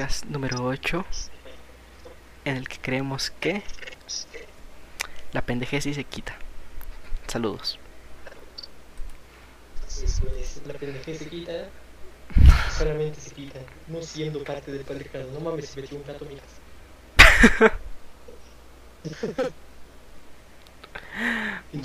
[0.00, 1.04] podcast número 8
[2.46, 3.62] en el que creemos que
[5.32, 6.34] la pendejez sí se quita.
[7.26, 7.78] Saludos.
[9.82, 11.68] Pues, la pendejez se quita,
[12.78, 13.58] solamente se quita,
[13.88, 15.30] no siendo parte del patriarcado.
[15.32, 17.78] No mames, se metió un gato a mi casa.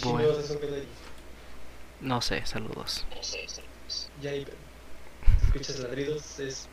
[0.04, 0.42] Bueno.
[0.42, 0.86] son cada día.
[2.00, 3.06] No sé, saludos.
[4.22, 4.32] Ya
[5.44, 6.70] escuchas ladridos, es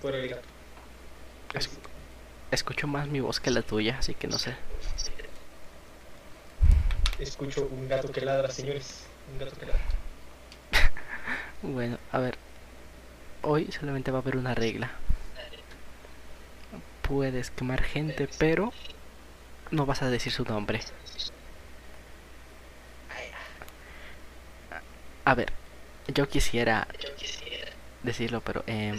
[0.00, 0.55] por el gato.
[1.54, 1.70] Es-
[2.50, 4.54] Escucho más mi voz que la tuya, así que no sé.
[7.18, 9.04] Escucho un gato que ladra, señores.
[9.32, 9.80] Un gato que ladra.
[11.62, 12.36] Bueno, a ver.
[13.42, 14.90] Hoy solamente va a haber una regla.
[17.02, 18.72] Puedes quemar gente, pero
[19.70, 20.80] no vas a decir su nombre.
[25.24, 25.52] A ver,
[26.08, 26.86] yo quisiera
[28.02, 28.98] decirlo, pero em,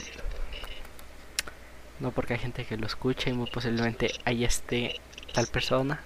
[2.00, 5.00] no porque hay gente que lo escucha y muy posiblemente ahí esté
[5.34, 6.02] tal persona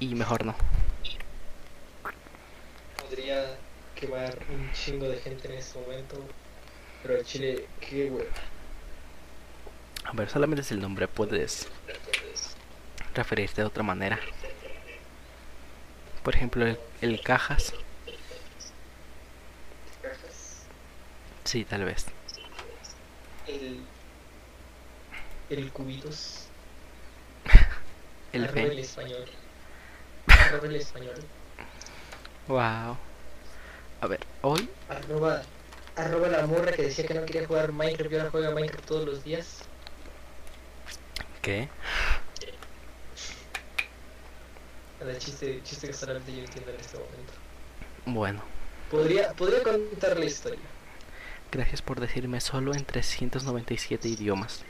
[0.00, 0.54] y mejor no.
[3.00, 3.56] Podría
[3.94, 6.16] quemar un chingo de gente en este momento.
[7.02, 8.28] Pero el chile, qué huevo.
[10.04, 11.68] A ver, solamente es el nombre, puedes
[13.14, 14.18] referirte de otra manera.
[16.22, 17.74] Por ejemplo, el, el cajas,
[21.44, 22.06] sí, tal vez.
[23.46, 23.93] El.
[25.50, 26.46] El cubitos.
[28.32, 29.24] El arroba el español.
[30.26, 31.14] Arroba el español.
[32.48, 32.96] Wow.
[34.00, 35.42] A ver, hoy Arroba.
[35.96, 39.06] Arroba la morra que decía que no quería jugar Minecraft y ahora juega Minecraft todos
[39.06, 39.62] los días.
[41.40, 41.68] ¿qué?
[45.00, 47.32] El chiste, chiste que solamente yo entiendo en este momento.
[48.06, 48.42] Bueno,
[48.90, 50.60] Podría, podría contar la historia.
[51.52, 54.64] gracias por decirme solo en 397 idiomas.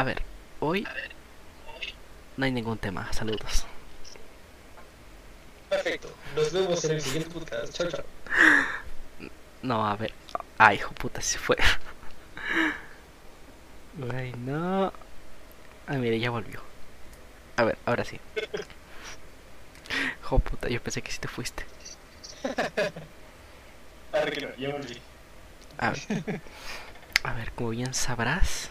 [0.00, 0.22] A ver,
[0.60, 0.88] hoy
[2.38, 3.12] no hay ningún tema.
[3.12, 3.66] Saludos.
[5.68, 6.10] Perfecto.
[6.34, 7.74] Nos vemos en el siguiente podcast.
[7.74, 8.04] Chao, chao.
[9.60, 10.14] No, a ver.
[10.56, 11.58] Ay, hijo puta, se fue.
[13.98, 14.90] Güey, no.
[15.86, 16.62] Ah, mire, ya volvió.
[17.58, 18.18] A ver, ahora sí.
[20.22, 21.66] Hijo puta, yo pensé que sí te fuiste.
[24.14, 24.98] Arreglo, ya volví.
[25.76, 26.40] A ver,
[27.22, 28.70] a ver, como bien sabrás,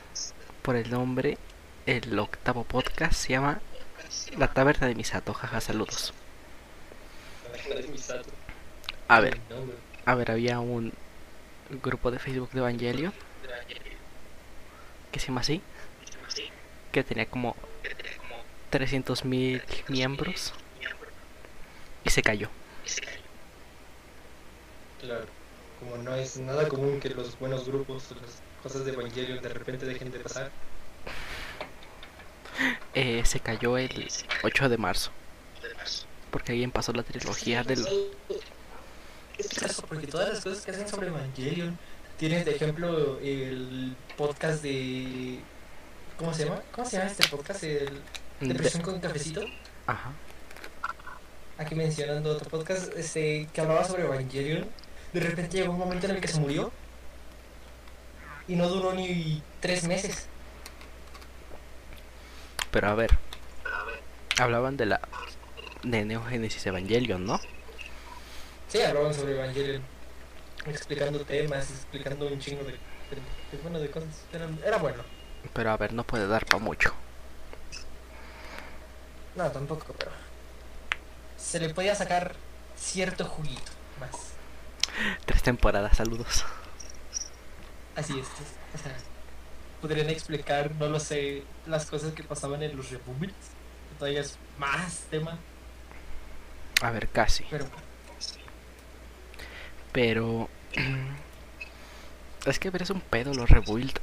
[0.61, 1.37] por el nombre,
[1.85, 3.61] el octavo podcast se llama
[4.37, 5.33] La Taberna de Misato.
[5.33, 6.13] Jaja, saludos.
[9.07, 9.39] A ver,
[10.05, 10.93] a ver, había un
[11.83, 13.13] grupo de Facebook de Evangelio
[15.11, 15.61] que se llama así,
[16.91, 17.55] que tenía como
[18.71, 20.53] 300.000 miembros
[22.03, 22.49] y se cayó.
[25.01, 25.25] Claro.
[25.79, 29.85] Como no es nada común que los buenos grupos, las cosas de Evangelion de repente
[29.85, 30.51] dejen de pasar.
[32.93, 34.07] Eh, se cayó el
[34.43, 35.11] 8 de marzo,
[36.31, 37.85] porque alguien pasó la trilogía del...
[39.37, 41.77] Es caso, porque todas las cosas que hacen sobre Evangelion.
[42.17, 45.39] Tienes de ejemplo el podcast de.
[46.17, 46.61] ¿Cómo se llama?
[46.73, 47.63] ¿Cómo se llama este podcast?
[47.63, 48.01] El
[48.41, 49.41] Depresión con Cafecito.
[49.87, 50.11] Ajá.
[51.57, 54.65] Aquí mencionando otro podcast este, que hablaba sobre Evangelion.
[55.13, 56.73] De repente llegó un momento en el que se murió.
[58.49, 60.27] Y no duró ni tres meses.
[62.71, 63.17] Pero a ver,
[64.39, 65.01] hablaban de la
[65.83, 67.39] de Neo Genesis Evangelion, ¿no?
[68.67, 69.81] Sí, hablaban sobre Evangelion.
[70.65, 72.77] Explicando temas, explicando un chingo de, de,
[73.51, 74.09] de- bueno, de cosas.
[74.33, 75.03] Era, era bueno.
[75.53, 76.93] Pero a ver, no puede dar para mucho.
[79.35, 80.11] No, tampoco, pero.
[81.37, 82.35] Se le podía sacar
[82.75, 84.11] cierto juguito más.
[85.25, 86.43] Tres temporadas, saludos.
[87.99, 88.27] Así es.
[88.73, 88.95] O sea,
[89.81, 92.87] podrían explicar, no lo sé, las cosas que pasaban en los.
[92.87, 92.97] Que
[93.97, 95.37] todavía es más tema,
[96.81, 97.43] A ver, casi.
[97.49, 97.65] pero.
[99.91, 100.49] Pero
[102.45, 103.99] es que ver es un pedo los rebuild.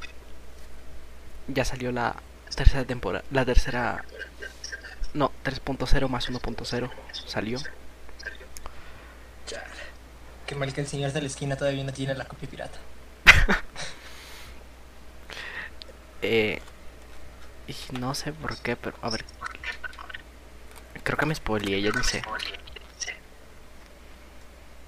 [1.49, 2.17] Ya salió la
[2.55, 4.05] tercera temporada, la tercera
[5.15, 6.91] no, 3.0 más 1.0
[7.27, 7.61] salió.
[10.47, 12.79] Qué mal que el señor de la esquina todavía no tiene la copia pirata.
[16.23, 16.61] Eh,
[17.69, 19.25] y no sé por qué, pero a ver.
[21.05, 22.23] Creo que me spoileé, yo no sé.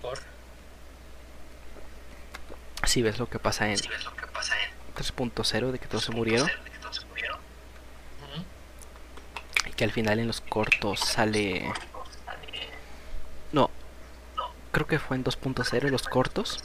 [0.02, 0.18] Por.
[2.84, 6.50] Si ves lo que pasa en 3.0 de que todos se murieron
[9.66, 11.72] y que al final en los cortos sale
[13.52, 13.70] no
[14.72, 16.64] creo que fue en 2.0 los cortos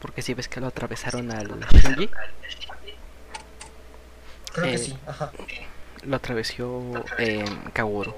[0.00, 2.10] Porque si ves que lo atravesaron al Shinji,
[4.52, 5.30] Creo Eh, que sí, ajá.
[6.02, 8.16] lo atravesó eh, Kaguro.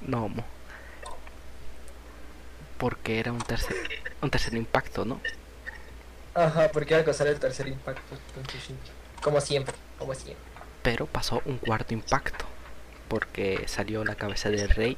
[0.00, 0.44] No, mo.
[2.78, 3.76] Porque era un tercer,
[4.22, 5.20] un tercer impacto, ¿no?
[6.34, 8.16] Ajá, porque iba a causar el tercer impacto.
[9.22, 10.44] Como siempre, como siempre.
[10.82, 12.44] Pero pasó un cuarto impacto.
[13.08, 14.96] Porque salió la cabeza del rey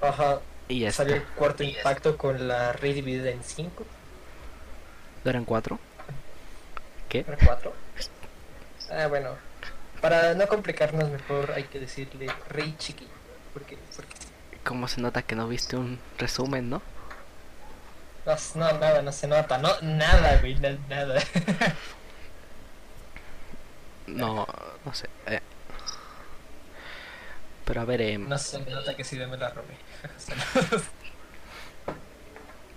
[0.00, 0.40] Ajá,
[0.72, 3.84] y ya salió el cuarto impacto con la rey dividida en cinco.
[5.24, 5.78] ¿No eran cuatro?
[7.08, 7.20] ¿Qué?
[7.26, 7.74] ¿Era cuatro?
[8.90, 9.36] Ah, bueno.
[10.00, 13.06] Para no complicarnos mejor hay que decirle rey chiqui.
[13.52, 14.14] Porque, porque
[14.64, 16.82] ¿Cómo se nota que no viste un resumen, no?
[18.24, 19.58] no, no, nada, no se nota.
[19.58, 21.20] No, nada, güey, na- nada.
[24.06, 24.46] No.
[27.64, 29.74] Pero a ver, em, No se nota que sí me la robé.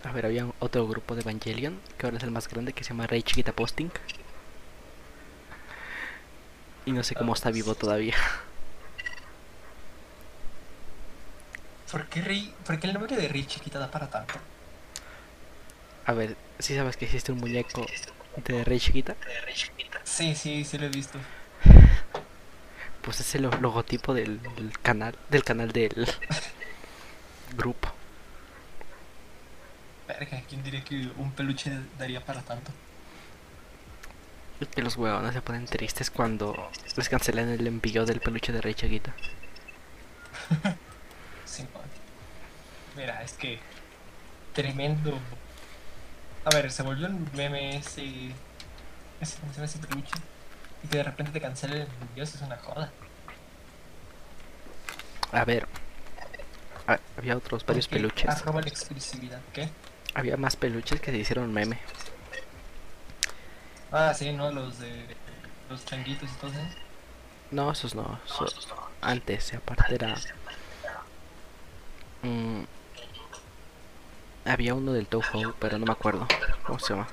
[0.03, 2.89] a ver, había otro grupo de Evangelion, que ahora es el más grande, que se
[2.89, 3.91] llama Rey Chiquita Posting.
[6.85, 8.15] Y no sé cómo está vivo todavía.
[11.91, 14.35] ¿Por qué, rey, ¿Por qué el nombre de rey chiquita da para tanto?
[16.05, 17.85] A ver, si sabes que existe un muñeco
[18.47, 19.15] de Rey Chiquita,
[20.03, 21.17] Sí, sí, sí lo he visto.
[23.05, 25.93] Pues es el lo- logotipo del, del canal, del canal del
[27.57, 27.89] grupo.
[30.07, 32.71] Verga, ¿quién diría que un peluche daría para tanto?
[34.73, 38.73] Que los huevones se ponen tristes cuando les cancelan el envío del peluche de Rey
[38.73, 39.13] Chiquita.
[41.45, 41.65] Sí,
[42.97, 43.59] Mira, es que
[44.53, 45.17] tremendo.
[46.45, 48.31] A ver, se volvió un meme ese.
[49.21, 50.13] ese ¿Cómo se llama ese peluche?
[50.85, 52.91] Y que de repente te cancelen el eso es una joda.
[55.31, 55.67] A ver,
[56.85, 58.29] a- había otros varios peluches.
[58.29, 59.39] Arroba la exclusividad.
[59.51, 59.67] ¿Qué?
[60.13, 61.79] Había más peluches que se hicieron meme.
[63.91, 64.51] Ah, sí, ¿no?
[64.51, 65.15] Los de.
[65.71, 66.59] Los changuitos y todo eso.
[67.49, 68.19] No, esos no.
[69.01, 70.13] antes, aparte era.
[72.21, 72.61] Mm,
[74.45, 76.27] había uno del Toho, pero no me acuerdo.
[76.67, 77.07] ¿Cómo se llama?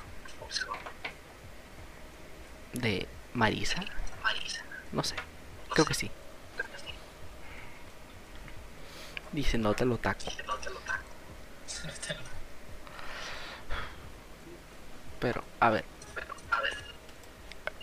[2.74, 3.82] ¿De Marisa?
[4.92, 5.16] No sé.
[5.70, 6.10] Creo que sí.
[9.32, 10.26] Dice, no te lo taco.
[15.18, 15.84] Pero, a ver.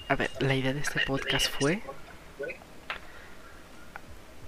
[0.08, 1.82] A ver, la idea de este podcast fue.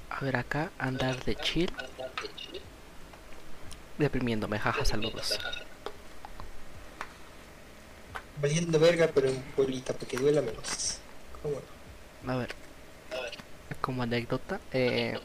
[0.09, 1.71] A ver, acá andar de chill.
[3.97, 5.39] Deprimiéndome, jaja, saludos.
[8.41, 10.97] Valiendo verga, pero en bolita, porque duela menos.
[11.43, 11.55] ¿Cómo
[12.25, 12.33] no?
[12.33, 12.49] A ver,
[13.81, 15.17] como anécdota, eh,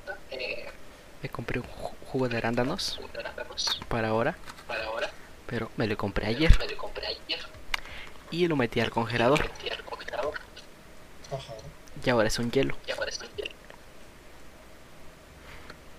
[1.23, 3.01] me compré un ju- jugo de arándanos
[3.89, 4.37] para ahora,
[5.47, 6.53] pero me lo compré ayer
[8.31, 9.41] y lo metí al congelador
[11.31, 11.55] Ajá.
[12.05, 12.77] y ahora es un hielo.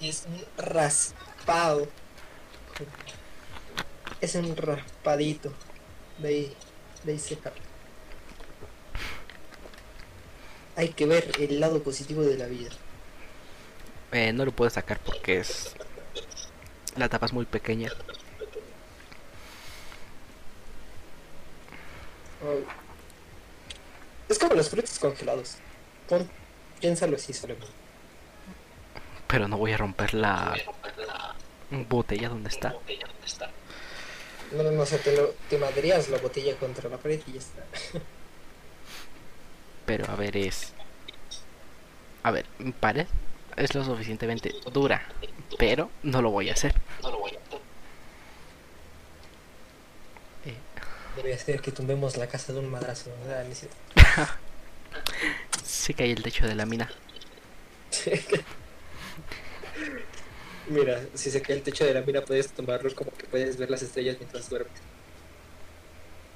[0.02, 1.88] Es un raspado.
[4.22, 5.52] Es un raspadito.
[6.20, 6.58] De ahí,
[10.76, 12.70] Hay que ver el lado positivo de la vida.
[14.12, 15.76] Eh, no lo puedo sacar porque es
[16.96, 17.92] la tapa es muy pequeña.
[22.44, 22.60] Oh.
[24.30, 25.58] Es como los frutos congelados.
[26.08, 26.30] Pon,
[26.80, 27.68] piénsalo así solamente.
[29.28, 30.56] Pero no voy a romper la
[31.90, 32.76] botella donde está.
[34.52, 37.34] No, no, no, o sea, te, lo, te madreas la botella contra la pared y
[37.34, 37.64] ya está.
[39.86, 40.74] Pero a ver, es.
[42.24, 43.08] A ver, mi pared
[43.56, 45.08] es lo suficientemente dura.
[45.58, 46.76] Pero no lo voy a hacer.
[50.46, 50.54] Eh,
[51.16, 53.10] Debería ser que tumbemos la casa de un madrazo.
[53.26, 53.46] ¿verdad?
[53.54, 54.40] Siquiera-
[55.66, 56.90] sí cae el techo de la mina.
[60.70, 63.70] Mira, si se cae el techo de la mina puedes tomarlo como que puedes ver
[63.70, 64.74] las estrellas mientras duermes.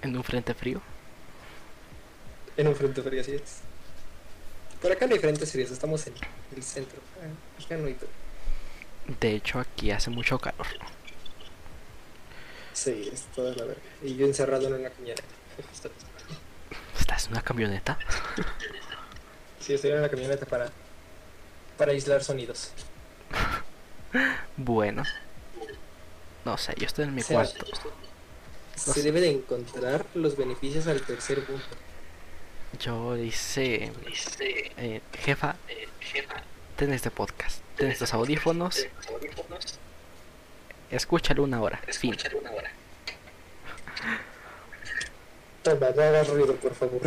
[0.02, 0.82] En un frente frío.
[2.56, 3.60] En un frente frío, así es.
[4.82, 6.14] Por acá no hay frentes fríos, estamos en
[6.56, 7.00] el centro.
[7.22, 7.98] Ah, hay...
[9.20, 10.66] De hecho, aquí hace mucho calor.
[12.74, 13.82] Sí, es toda la verga.
[14.02, 15.24] Y yo encerrado en una camioneta.
[16.98, 18.00] ¿Estás en una camioneta?
[19.60, 20.72] Sí, estoy en una camioneta para,
[21.78, 22.72] para aislar sonidos.
[24.58, 25.04] Bueno.
[26.46, 27.66] No sé, yo estoy en mi O sea, cuarto.
[28.76, 31.64] Se debe de encontrar los beneficios al tercer punto.
[32.80, 33.92] Yo dice,
[34.78, 35.56] eh, jefa,
[36.78, 38.88] ten este podcast, ten estos audífonos
[40.92, 41.78] escúchalo una hora.
[41.88, 42.14] Fin.
[42.14, 42.72] Escúchalo una hora.
[45.64, 47.02] Toma, no hagas ruido, por favor.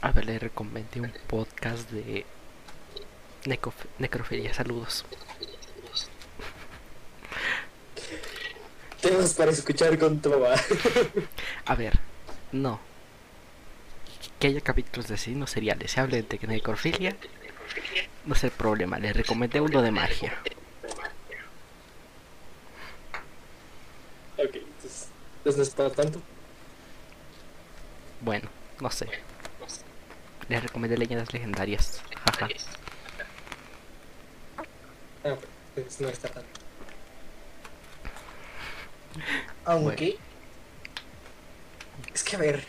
[0.00, 2.26] A ver, le recomendé un podcast de
[3.44, 4.52] necrof- necrofilia.
[4.54, 5.04] Saludos.
[9.00, 10.54] Tenemos para escuchar con mamá.
[11.66, 11.98] A ver,
[12.52, 12.78] no.
[14.38, 15.90] Que haya capítulos de asesinos seriales.
[15.90, 17.16] Se hable de necrofilia.
[18.24, 18.98] No es el problema.
[18.98, 20.32] Le recomendé uno de magia.
[24.38, 25.08] ok, entonces,
[25.38, 26.20] entonces no es para tanto.
[28.20, 28.48] Bueno,
[28.80, 29.08] no sé.
[30.48, 32.02] Le recomendé leyendas legendarias.
[32.24, 32.48] Jaja.
[35.24, 35.36] Ah,
[35.74, 36.48] pues no está tanto.
[39.64, 40.18] Aunque.
[42.12, 42.64] Es que a ver.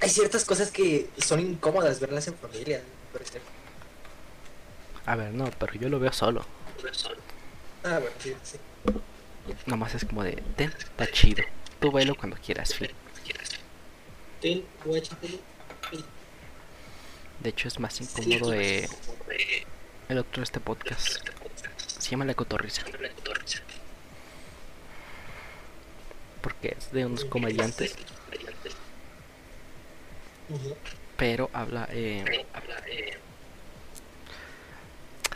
[0.00, 2.82] Hay ciertas cosas que son incómodas verlas en familia.
[3.12, 3.50] Por ejemplo.
[5.06, 6.44] A ver, no, pero yo lo veo solo.
[7.84, 8.58] Ah, bueno, sí, sí.
[9.66, 11.44] Nomás es como de, ten, está chido.
[11.80, 12.90] Tú velo cuando quieras, fin.
[14.40, 14.64] Ten.
[17.40, 18.88] De hecho, es más incómodo de
[20.12, 21.26] el otro de este podcast.
[21.76, 22.82] Se llama La Cotorrisa.
[26.40, 27.94] Porque es de unos comediantes,
[31.16, 32.44] pero habla, eh,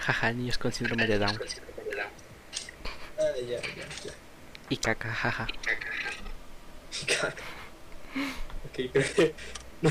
[0.00, 1.38] jaja, niños con síndrome de Down.
[4.68, 5.47] Y caca, jaja.
[8.66, 9.35] ok.
[9.83, 9.90] No,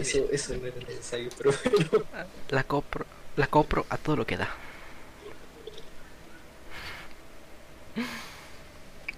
[0.00, 2.06] eso, eso no era necesario, pero bueno.
[2.48, 4.48] la compro, la compro a todo lo que da.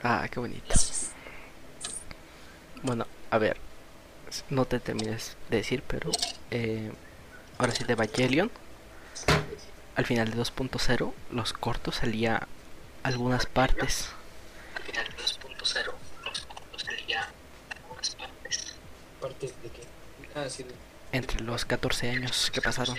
[0.03, 0.75] Ah, qué bonito.
[2.83, 3.57] Bueno, a ver,
[4.51, 6.11] no te termines de decir, pero
[6.51, 6.93] eh,
[7.59, 8.51] ahora sí de Evangelion.
[9.97, 12.47] Al final de 2.0, los cortos salía
[13.03, 14.11] algunas partes.
[19.21, 19.66] ¿Partes de qué?
[20.37, 20.65] Ah, sí,
[21.13, 22.97] entre los 14 años que pasaron.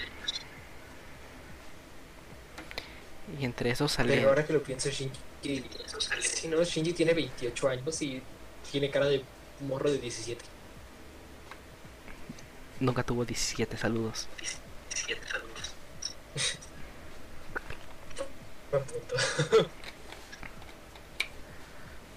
[3.39, 4.27] Y entre esos Pero salían.
[4.27, 5.63] ahora que lo pienso, Shinji.
[6.19, 8.21] Si no, Shinji tiene 28 años y
[8.71, 9.23] tiene cara de
[9.61, 10.43] morro de 17.
[12.79, 14.27] Nunca tuvo 17 saludos.
[18.71, 19.15] Buen punto.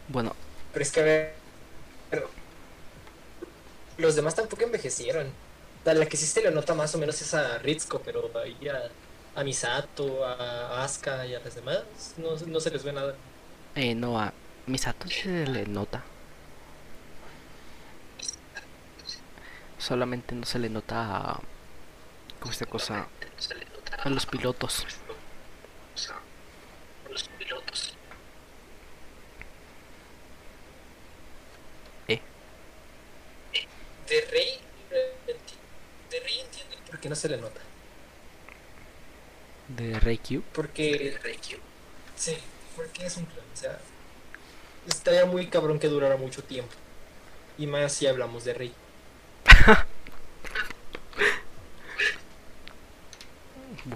[0.08, 0.34] Bueno,
[0.72, 1.34] Pero es que a ver.
[2.10, 2.28] pero
[4.00, 5.38] los demás tampoco envejecieron.
[5.84, 8.68] A la que sí se le nota más o menos es a Ritsuko, pero ahí
[8.68, 8.92] a,
[9.34, 13.20] a Misato, a Asuka y a las demás no, no se les ve nada.
[13.74, 14.34] eh, no a
[14.66, 16.10] Misato sí se le nota.
[19.78, 21.42] Solamente no se le nota a.
[22.38, 23.08] ¿Cómo esta cosa?
[24.02, 24.88] A los pilotos.
[27.06, 27.99] Eh,
[34.10, 34.60] De Rey,
[36.10, 37.60] de Rey entiendo por qué no se le nota.
[39.76, 40.42] de Reikyu.
[40.52, 41.18] Porque.
[42.16, 42.36] Sí,
[42.76, 43.44] porque es un clon.
[43.52, 43.78] O sea,
[44.86, 46.74] estaría muy cabrón que durara mucho tiempo.
[47.58, 48.74] Y más si hablamos de Rey.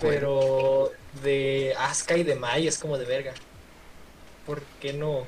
[0.01, 0.93] Pero
[1.23, 3.35] de Asuka y de Mai es como de verga.
[4.47, 5.27] ¿Por qué no,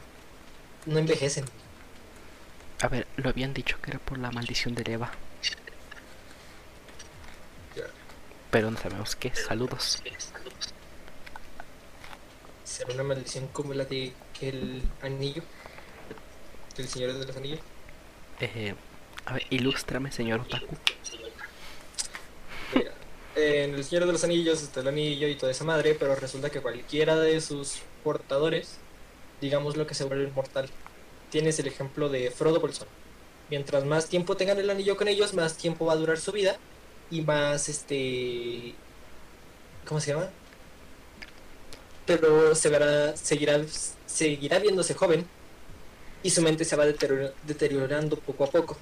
[0.86, 1.44] no envejecen?
[2.80, 5.10] A ver, lo habían dicho que era por la maldición de Eva.
[8.50, 9.34] Pero no sabemos qué.
[9.34, 10.02] Saludos.
[12.64, 15.42] ¿Será una maldición como la de el anillo?
[16.76, 17.60] ¿Del Señor de los Anillos?
[18.40, 18.74] Eh,
[19.24, 20.76] a ver, ilústrame, señor Otaku.
[22.74, 22.92] Mira,
[23.34, 26.50] en el Señor de los Anillos está el anillo y toda esa madre, pero resulta
[26.50, 28.76] que cualquiera de sus portadores,
[29.40, 30.68] digamos lo que se vuelve inmortal.
[31.36, 32.88] Tienes el ejemplo de Frodo Bolsón.
[33.50, 36.56] Mientras más tiempo tengan el anillo con ellos, más tiempo va a durar su vida
[37.10, 38.74] y más este
[39.86, 40.30] ¿cómo se llama?
[42.06, 43.60] Pero se verá seguirá
[44.06, 45.26] seguirá viéndose joven
[46.22, 48.78] y su mente se va deteriorando poco a poco.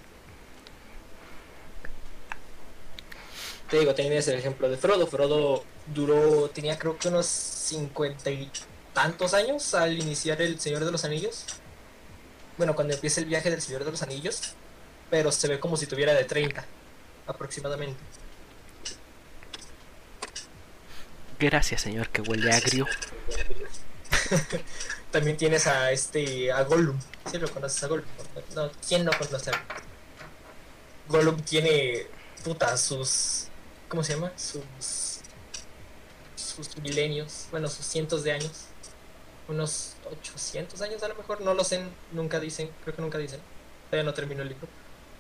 [3.68, 5.08] Te digo, tienes el ejemplo de Frodo.
[5.08, 8.49] Frodo duró, tenía creo que unos cincuenta y
[8.92, 11.46] tantos años al iniciar el Señor de los Anillos.
[12.56, 14.54] Bueno, cuando empieza el viaje del Señor de los Anillos,
[15.11, 16.64] pero se ve como si tuviera de 30
[17.26, 17.99] aproximadamente.
[21.38, 22.87] Gracias, señor, que huele agrio.
[25.11, 26.99] También tienes a este, a Gollum.
[27.30, 28.06] ¿Sí lo conoces a Gollum?
[28.54, 29.64] No, ¿quién no conoce a
[31.08, 31.40] Gollum?
[31.42, 32.06] tiene,
[32.44, 33.49] puta, sus,
[33.88, 34.32] ¿cómo se llama?
[34.37, 35.14] Sus
[36.54, 38.66] sus milenios, bueno, sus cientos de años,
[39.49, 41.82] unos 800 años a lo mejor, no lo sé,
[42.12, 43.40] nunca dicen, creo que nunca dicen,
[43.90, 44.68] todavía no terminó el libro,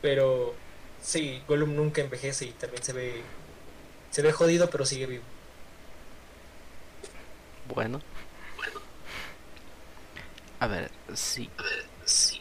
[0.02, 0.54] pero
[1.02, 3.22] sí, Gollum nunca envejece y también se ve,
[4.10, 5.24] se ve jodido, pero sigue vivo.
[7.74, 8.00] Bueno.
[10.60, 11.50] A ver, sí.
[12.04, 12.40] sí.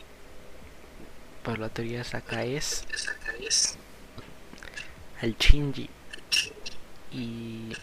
[1.44, 2.86] Pero la teoría de acá es
[5.22, 5.90] el Shinji
[7.12, 7.74] y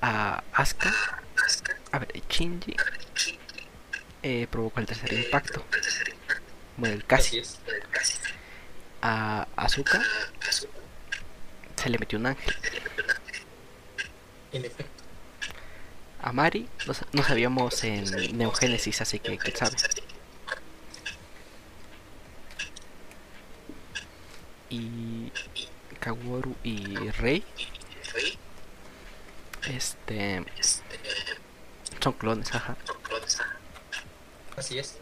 [0.00, 1.22] a Asuka.
[1.92, 2.76] A ver, Shinji
[4.22, 5.64] eh, provocó el tercer impacto.
[6.76, 7.42] Bueno, el casi.
[9.00, 10.02] A Asuka
[11.76, 12.54] se le metió un ángel.
[14.52, 15.04] En efecto.
[16.20, 16.68] A Mari
[17.12, 19.76] no, sabíamos en Neogénesis, así que quién sabe.
[24.70, 25.32] Y
[26.00, 27.44] Kaworu y Rey
[29.68, 30.44] este
[32.00, 32.76] son clones, ajá.
[34.56, 34.98] Así es.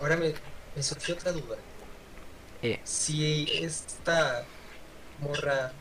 [0.00, 0.34] Ahora me,
[0.74, 1.56] me surgió otra duda.
[2.62, 2.80] Eh.
[2.84, 4.44] Si esta
[5.20, 5.72] morra,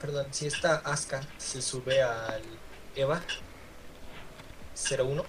[0.00, 2.42] perdón, si esta Aska se sube al
[2.94, 3.22] Eva
[4.74, 5.24] 01,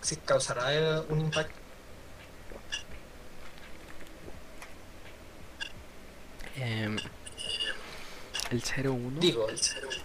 [0.00, 1.54] ¿se causará un impacto?
[6.56, 6.96] Eh,
[8.50, 9.20] el 01.
[9.20, 9.46] Digo,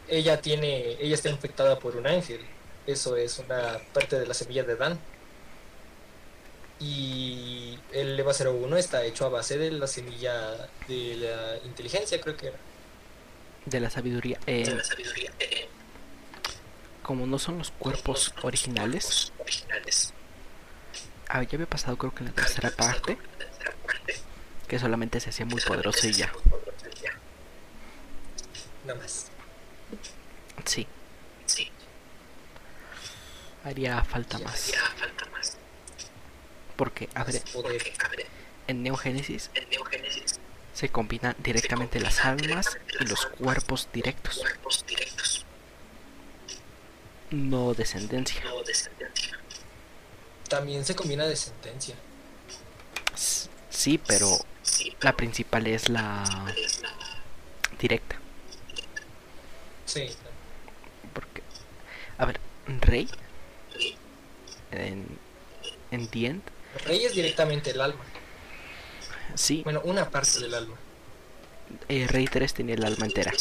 [0.07, 2.41] ella tiene, ella está infectada por un ángel.
[2.85, 4.99] Eso es una parte de la semilla de Dan.
[6.79, 12.37] Y el EVA 01 está hecho a base de la semilla de la inteligencia, creo
[12.37, 12.57] que era.
[13.65, 14.39] De la sabiduría.
[14.47, 14.79] Eh,
[17.03, 19.33] como no son los cuerpos originales.
[21.27, 23.17] Ah, ya había pasado creo que en la tercera parte.
[24.67, 26.31] Que solamente se hacía muy poderoso y ya
[28.95, 29.27] más.
[30.65, 30.87] Sí.
[31.45, 31.71] Sí.
[33.63, 34.71] Haría falta más.
[36.75, 37.41] Porque, a ver,
[38.67, 39.51] en Neogénesis,
[40.73, 44.43] se combinan directamente las almas y los cuerpos directos.
[47.31, 48.41] No descendencia.
[50.47, 51.95] También se combina descendencia.
[53.69, 54.27] Sí, pero
[55.01, 56.53] la principal es la
[57.79, 58.18] directa.
[59.89, 60.07] Sí.
[61.15, 61.41] Porque,
[62.19, 62.39] a ver,
[62.81, 63.09] Rey
[64.71, 65.07] en,
[65.89, 66.39] en The
[66.85, 68.03] Rey es directamente el alma.
[69.33, 69.63] Sí.
[69.63, 70.75] Bueno, una parte del alma.
[71.87, 73.33] Eh, Rey 3 tenía el alma entera.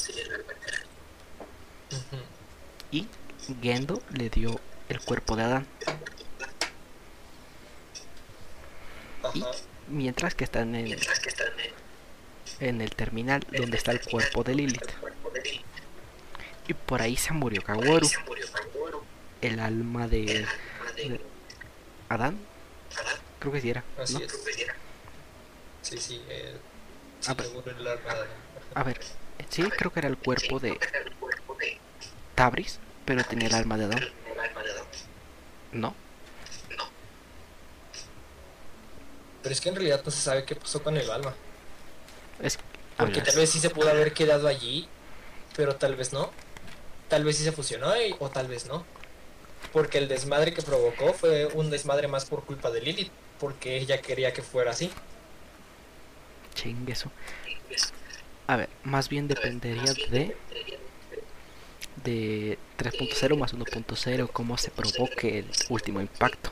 [2.91, 3.07] Y
[3.63, 4.59] Gendo le dio
[4.89, 5.67] el cuerpo de Adán.
[9.35, 9.45] Y
[9.89, 10.99] mientras que están en,
[12.61, 14.91] en el terminal donde está el cuerpo de Lilith.
[16.69, 18.07] Y por ahí se murió Kaworu.
[19.41, 20.47] El alma de,
[22.11, 22.39] Adán.
[23.39, 23.83] Creo que sí era.
[23.99, 24.33] Así es.
[25.81, 26.23] Sí, sí.
[26.29, 26.55] Eh,
[27.27, 27.47] a, ver,
[28.75, 29.01] a ver,
[29.49, 30.79] sí, creo que era el cuerpo de
[32.35, 34.09] Tabris, pero tenía el alma de Adán.
[35.73, 35.95] ¿No?
[39.43, 41.35] Pero es que en realidad no se sabe qué pasó con el alma.
[42.43, 42.59] Es,
[42.99, 44.87] Porque tal vez sí se pudo haber quedado allí,
[45.57, 46.31] pero tal vez no
[47.09, 48.85] tal vez sí se fusionó o tal vez no.
[49.73, 54.01] Porque el desmadre que provocó fue un desmadre más por culpa de Lilith, porque ella
[54.01, 54.91] quería que fuera así.
[56.55, 57.11] Chingueso.
[58.47, 60.37] A ver, más bien dependería de
[62.05, 66.51] de 3.0 más 1.0 cómo se provoque el último impacto.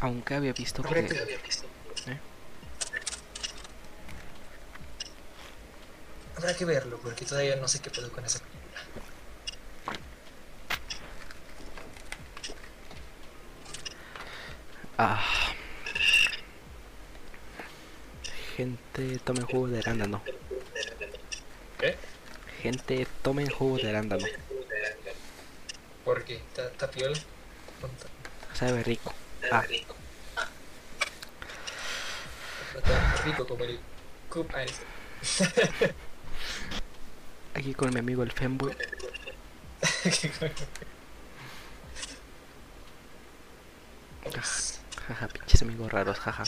[0.00, 1.38] Aunque había visto que
[6.38, 8.80] Habrá que verlo, porque todavía no sé qué pedo con esa película.
[14.96, 15.20] Ah.
[18.56, 20.22] Gente, tomen jugo de arándano.
[21.80, 21.96] ¿Qué?
[22.62, 24.24] Gente, tomen jugo de arándano.
[26.04, 26.36] ¿Por qué?
[26.36, 27.18] ¿Está piola?
[28.54, 29.12] Sabe rico.
[29.50, 29.64] Ah.
[32.76, 33.80] Está rico como el
[34.30, 34.52] cup.
[37.54, 38.74] Aquí con mi amigo el Femboy.
[45.08, 46.44] jaja, pinches amigos raros, jaja.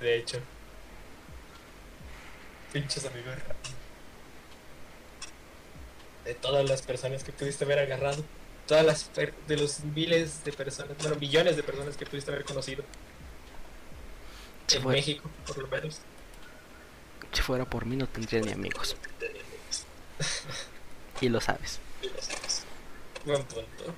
[0.00, 0.38] De hecho.
[2.72, 3.56] Pinches amigos raros.
[6.24, 8.24] De todas las personas que pudiste haber agarrado.
[8.66, 9.10] Todas las
[9.46, 12.84] de los miles de personas, bueno, millones de personas que pudiste haber conocido.
[14.70, 16.00] En México, por lo menos.
[17.32, 18.96] Si fuera por mí no tendría ni amigos.
[21.20, 21.80] y lo sabes.
[23.24, 23.94] Buen punto.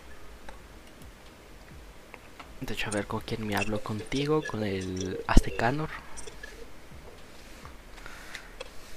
[2.61, 5.91] De hecho, a ver con quién me hablo contigo, con el Aztecanor.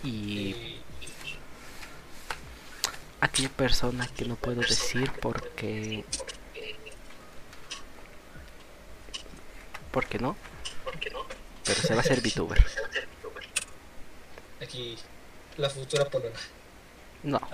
[0.03, 0.79] Y
[3.21, 6.05] aquella persona que no puedo decir porque
[9.91, 10.36] porque no
[11.69, 12.65] pero se va a ser VTuber.
[14.60, 14.97] Aquí
[15.58, 16.39] la futura polona
[17.23, 17.39] no.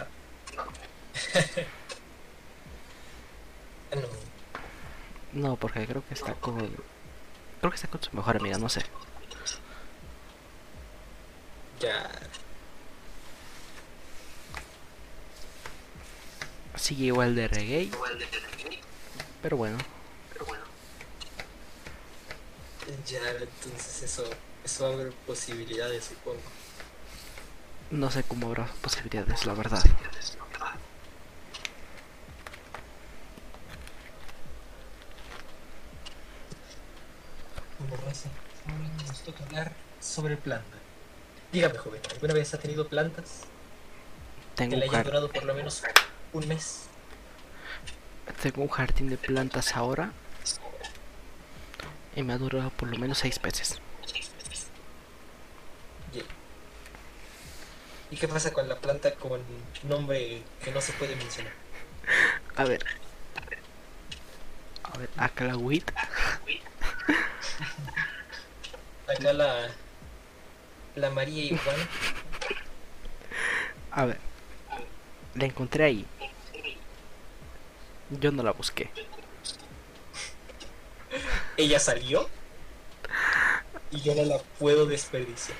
[3.95, 4.07] No.
[5.31, 8.81] No porque creo que está con creo que está con su mejor amiga no sé.
[11.79, 12.09] Ya.
[16.75, 17.89] Sigue igual de reggae.
[19.41, 19.77] Pero bueno.
[23.05, 24.23] Ya, entonces eso,
[24.63, 26.41] eso abre posibilidades, supongo.
[27.91, 29.83] No sé cómo habrá posibilidades, la verdad.
[39.07, 40.79] nos toca hablar sobre plantas.
[41.51, 43.41] Dígame, joven, ¿alguna vez ha tenido plantas?
[44.55, 45.83] Tengo que le durado por lo menos
[46.33, 46.83] un mes.
[48.41, 50.11] Tengo un jardín de plantas ahora.
[52.15, 53.79] Y me ha durado por lo menos seis meses.
[58.11, 59.41] ¿Y qué pasa con la planta con
[59.83, 61.51] nombre que no se puede mencionar?
[62.55, 62.85] A ver.
[64.83, 65.91] A ver, acá la WIT.
[69.07, 69.69] Acá la.
[70.95, 71.75] La María igual.
[73.91, 74.19] A ver.
[75.33, 76.05] La encontré ahí.
[78.11, 78.89] Yo no la busqué.
[81.57, 82.29] Ella salió
[83.91, 85.57] y yo no la puedo desperdiciar.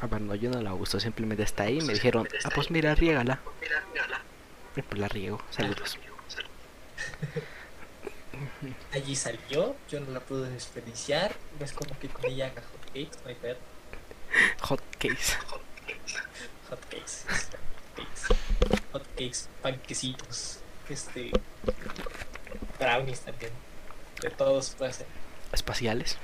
[0.00, 3.40] ah, bueno, yo no la uso, simplemente está ahí me dijeron, ah, pues mira, riégala.
[4.74, 5.98] Y pues la riego, saludos.
[8.92, 13.18] Allí salió, yo no la puedo desperdiciar, no es como que con ella haga hotcakes,
[13.22, 13.56] no hay pedo.
[14.60, 15.36] Hotcakes.
[16.70, 17.26] Hotcakes
[18.92, 21.30] hotcakes, panquecitos, este,
[22.82, 23.52] brownies también.
[24.20, 25.06] De todos puede ser.
[25.52, 26.16] ¿Espaciales?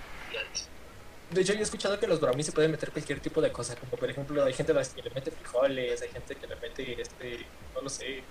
[1.31, 3.77] De hecho, yo he escuchado que los brownies se pueden meter cualquier tipo de cosa,
[3.77, 7.47] como por ejemplo, hay gente que le mete frijoles, hay gente que le mete, este,
[7.75, 8.23] no lo sé.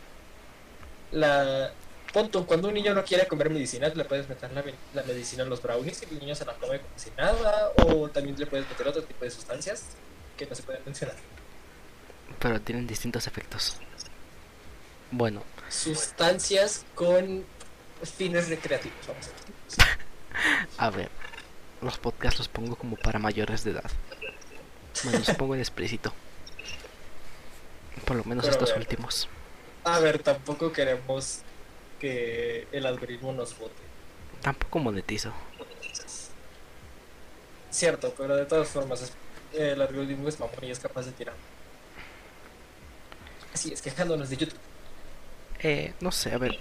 [1.11, 1.71] La.
[2.11, 4.63] Punto, cuando un niño no quiere comer medicina, le puedes meter la,
[4.93, 8.09] la medicina en los brownies y el niño se la come como si nada, o
[8.09, 9.89] también le puedes meter otro tipo de sustancias
[10.37, 11.15] que no se pueden mencionar.
[12.39, 13.77] Pero tienen distintos efectos.
[15.11, 15.43] Bueno.
[15.69, 17.45] Sustancias con
[18.03, 19.29] fines recreativos, vamos
[20.77, 21.09] a ver.
[21.81, 23.89] Los podcasts los pongo como para mayores de edad.
[25.03, 26.13] Bueno, los pongo en explícito.
[28.05, 29.27] Por lo menos estos últimos.
[29.83, 31.41] A ver, tampoco queremos
[31.99, 33.75] que el algoritmo nos vote.
[34.41, 35.33] Tampoco monetizo.
[37.69, 39.11] Cierto, pero de todas formas
[39.53, 41.35] el algoritmo es mamón y es capaz de tirar.
[43.53, 44.59] Así es, quejándonos de YouTube.
[45.59, 46.59] Eh, no sé, a ver.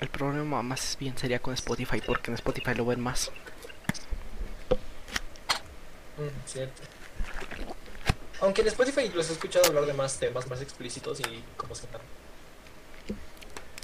[0.00, 3.30] El problema más bien sería con Spotify, porque en Spotify lo ven más.
[6.16, 6.82] Mm, cierto.
[8.40, 11.86] Aunque en Spotify los he escuchado hablar de más temas más explícitos y como se
[11.86, 12.00] llama.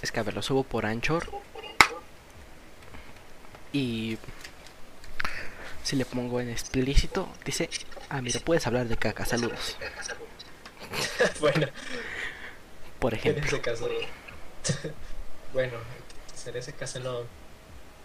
[0.00, 1.28] Es que a ver, lo subo por Anchor.
[3.72, 4.16] Y
[5.82, 7.68] si le pongo en explícito, dice,
[8.08, 9.76] ah, mira, puedes hablar de caca, saludos.
[11.40, 11.68] bueno,
[12.98, 13.42] por ejemplo.
[13.42, 13.88] En ese caso,
[15.52, 15.78] bueno,
[16.54, 17.22] ese caso no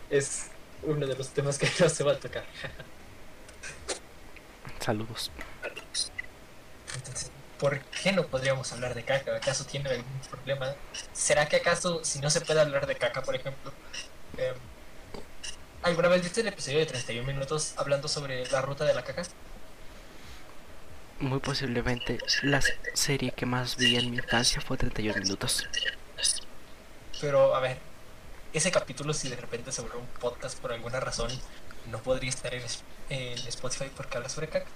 [0.09, 0.47] es
[0.83, 2.43] uno de los temas que no se va a tocar.
[4.79, 5.31] Saludos.
[6.95, 9.35] Entonces, ¿por qué no podríamos hablar de caca?
[9.35, 10.73] ¿Acaso tiene algún problema?
[11.13, 13.71] ¿Será que acaso, si no se puede hablar de caca, por ejemplo,
[14.37, 14.55] em,
[15.83, 19.23] ¿alguna vez viste el episodio de 31 minutos hablando sobre la ruta de la caca?
[21.21, 22.61] muy posiblemente la
[22.93, 25.67] serie que más vi en mi infancia fue 31 minutos.
[27.19, 27.77] Pero, a ver,
[28.53, 31.31] ese capítulo, si de repente se vuelve un podcast por alguna razón,
[31.89, 32.63] no podría estar en,
[33.47, 34.69] Spotify porque habla sobre caca.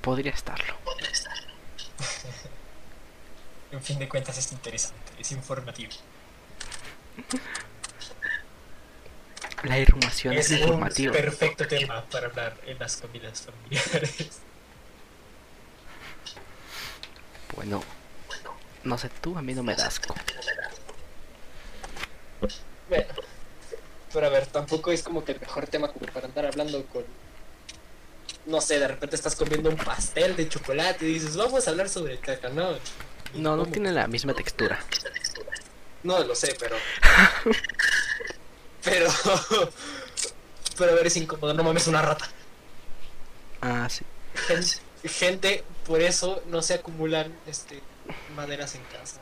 [0.00, 0.74] Podría estarlo.
[3.72, 5.92] en fin de cuentas, es interesante, es informativo.
[9.64, 11.12] La información es, informativa.
[11.12, 14.40] Un perfecto tema para hablar en las comidas familiares.
[17.54, 17.84] Bueno,
[18.84, 20.00] no sé tú, a mí no me das
[22.88, 23.04] Bueno,
[24.12, 27.04] Pero a ver, tampoco es como que el mejor tema como para andar hablando con...
[28.46, 31.88] No sé, de repente estás comiendo un pastel de chocolate y dices, vamos a hablar
[31.88, 32.76] sobre caca, ¿no?
[33.34, 34.80] No, no tiene la misma textura.
[36.02, 36.76] No lo sé, pero...
[38.84, 39.08] pero...
[40.76, 42.28] pero a ver, es incómodo, no mames, una rata.
[43.60, 44.04] Ah, sí.
[44.48, 47.80] Gente, gente, por eso no se acumulan este
[48.34, 49.20] maderas en casa.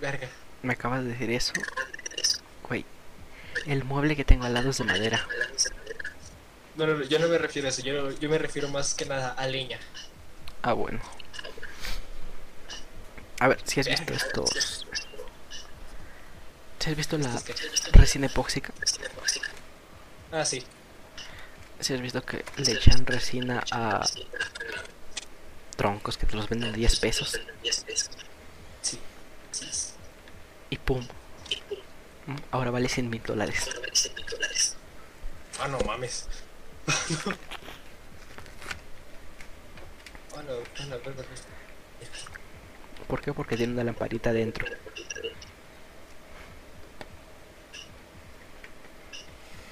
[0.00, 0.28] Verga.
[0.62, 1.52] Me acabas de decir eso.
[2.68, 2.84] Güey,
[3.66, 5.26] el mueble que tengo al lado es de madera.
[6.76, 9.04] No, no, no, yo no me refiero a eso, yo, yo me refiero más que
[9.04, 9.78] nada a leña.
[10.62, 11.00] Ah, bueno.
[13.40, 14.86] A ver, si has visto estos.
[16.78, 17.42] ¿Si has visto la
[17.92, 18.72] resina epóxica?
[20.30, 20.64] Ah, sí.
[21.80, 24.06] Si has visto que le echan resina a
[25.82, 27.40] troncos que te los venden a 10 pesos.
[28.82, 29.00] Sí.
[30.70, 31.04] Y pum.
[32.52, 33.68] Ahora vale 100 mil dólares.
[35.58, 36.28] Ah, no mames.
[40.36, 41.42] Ah, no, ah, no, verga, pues.
[43.08, 43.32] ¿Por qué?
[43.32, 44.66] Porque tiene una lamparita dentro.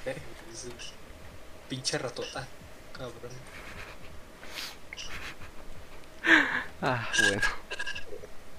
[0.05, 0.67] Es-
[1.69, 2.47] Pinche ratota,
[2.93, 3.31] cabrón.
[6.81, 7.43] Ah, bueno.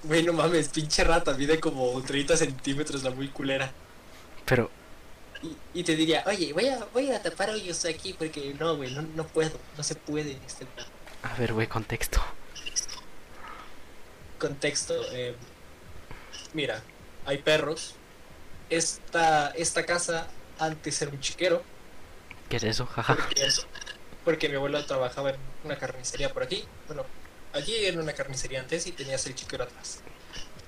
[0.04, 3.78] Güey, no mames, pinche rata, mide como 30 centímetros la muy culera.
[4.46, 4.72] Pero,
[5.42, 8.92] Y, y te diría, oye, voy a, voy a tapar hoyos aquí porque no, güey,
[8.92, 10.68] no, no puedo, no se puede este
[11.24, 12.22] a ver, güey, contexto.
[14.38, 14.94] contexto.
[15.12, 15.40] eh,
[16.54, 16.88] mira,
[17.26, 18.00] hay perros.
[18.70, 21.68] Esta, esta casa antes era un chiquero.
[22.50, 22.86] ¿Qué es eso?
[22.86, 23.16] Jaja.
[23.16, 23.56] Porque,
[24.24, 26.70] porque mi abuelo trabajaba en una carnicería por aquí.
[26.88, 27.10] Bueno,
[27.54, 30.00] allí era una carnicería antes y tenías el chiquero atrás.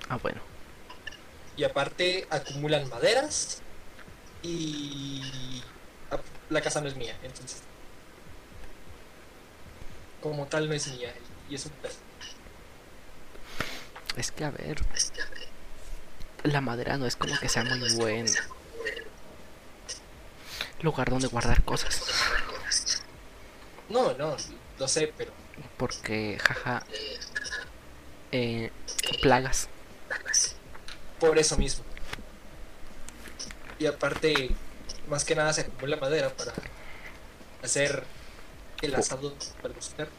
[0.08, 0.40] Ah, bueno.
[1.56, 3.62] Y aparte acumulan maderas
[4.42, 5.62] y
[6.50, 7.62] la casa no es mía, entonces
[10.24, 11.12] como tal no es mía
[11.50, 11.92] y es un pedo.
[14.16, 14.82] Es que, a ver.
[16.44, 18.26] La madera no es como que sea muy buen
[20.80, 22.02] lugar donde guardar cosas.
[23.90, 24.36] No, no,
[24.78, 25.32] lo sé, pero
[25.76, 26.84] Porque, jaja.
[28.32, 28.70] Eh,
[29.22, 29.68] plagas.
[31.20, 31.84] por eso mismo.
[33.78, 34.50] Y aparte,
[35.08, 36.52] más que nada se acumula madera para
[37.62, 38.04] hacer
[38.82, 40.14] el asado para los perros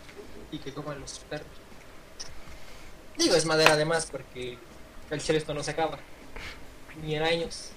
[0.51, 1.47] y que coman los perros.
[3.17, 4.57] Digo, es madera además porque
[5.09, 5.99] el esto no se acaba.
[7.01, 7.71] Ni en años.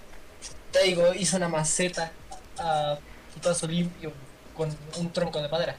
[0.73, 2.13] Te digo, hizo una maceta
[2.59, 2.99] a
[3.35, 4.13] putazo limpio
[4.57, 5.77] con un tronco de madera.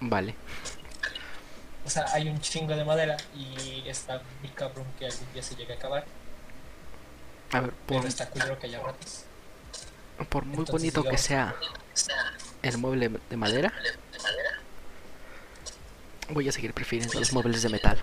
[0.00, 0.34] Vale.
[1.84, 5.56] O sea, hay un chingo de madera y está muy cabrón que algún día se
[5.56, 6.04] llegue a acabar.
[7.52, 9.24] A ver, por, Pero está culero que haya ratas.
[10.28, 11.54] por muy entonces, bonito que sea
[12.62, 13.72] el mueble de madera,
[16.28, 18.00] voy a seguir prefiriendo los muebles de metal.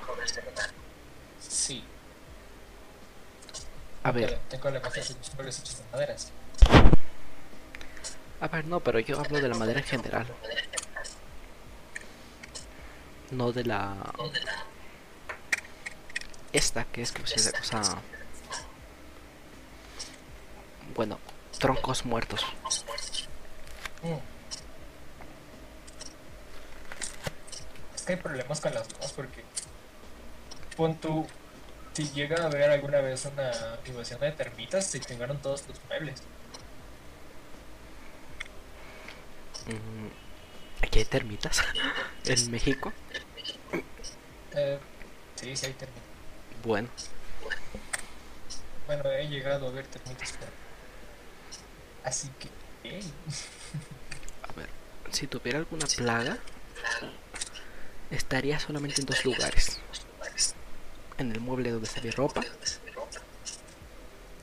[1.40, 1.84] Sí.
[4.04, 6.32] A ver, Tengo la de los muebles hechos de maderas.
[8.42, 10.28] a ver, no, pero yo hablo de la madera en general.
[13.32, 13.96] No de la...
[16.54, 18.02] Esta, que es que se cosa...
[20.96, 21.20] Bueno,
[21.60, 22.46] troncos muertos.
[24.02, 24.18] Mm.
[27.96, 29.44] Es que hay problemas con las dos porque
[30.76, 31.28] pon tú
[31.94, 33.52] si llega a haber alguna vez una
[33.86, 36.22] invasión de termitas se chingaron todos tus muebles.
[39.66, 40.27] Mm,
[40.98, 41.64] Hay termitas.
[42.26, 42.92] en México.
[44.56, 44.80] Eh,
[45.36, 46.04] sí, sí hay termitas.
[46.64, 46.90] Bueno,
[48.88, 50.52] Bueno, he llegado a ver termitas pero...
[52.04, 52.48] Así que...
[54.44, 54.70] a ver,
[55.12, 56.40] si tuviera alguna plaga,
[58.10, 59.80] estaría solamente en dos lugares.
[61.18, 62.44] En el mueble donde está mi ropa,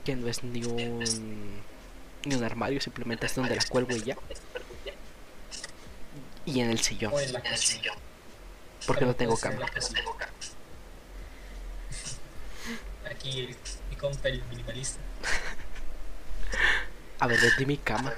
[0.03, 1.63] que no es ni un
[2.25, 4.17] ni un armario, simplemente es donde la cuelgo y ya.
[6.45, 7.91] Y en el sillón, o en la cocina.
[8.85, 9.65] porque no tengo cama.
[13.09, 13.55] Aquí el-
[13.89, 14.99] mi compa el minimalista.
[17.19, 18.13] A ver, vendí mi cama.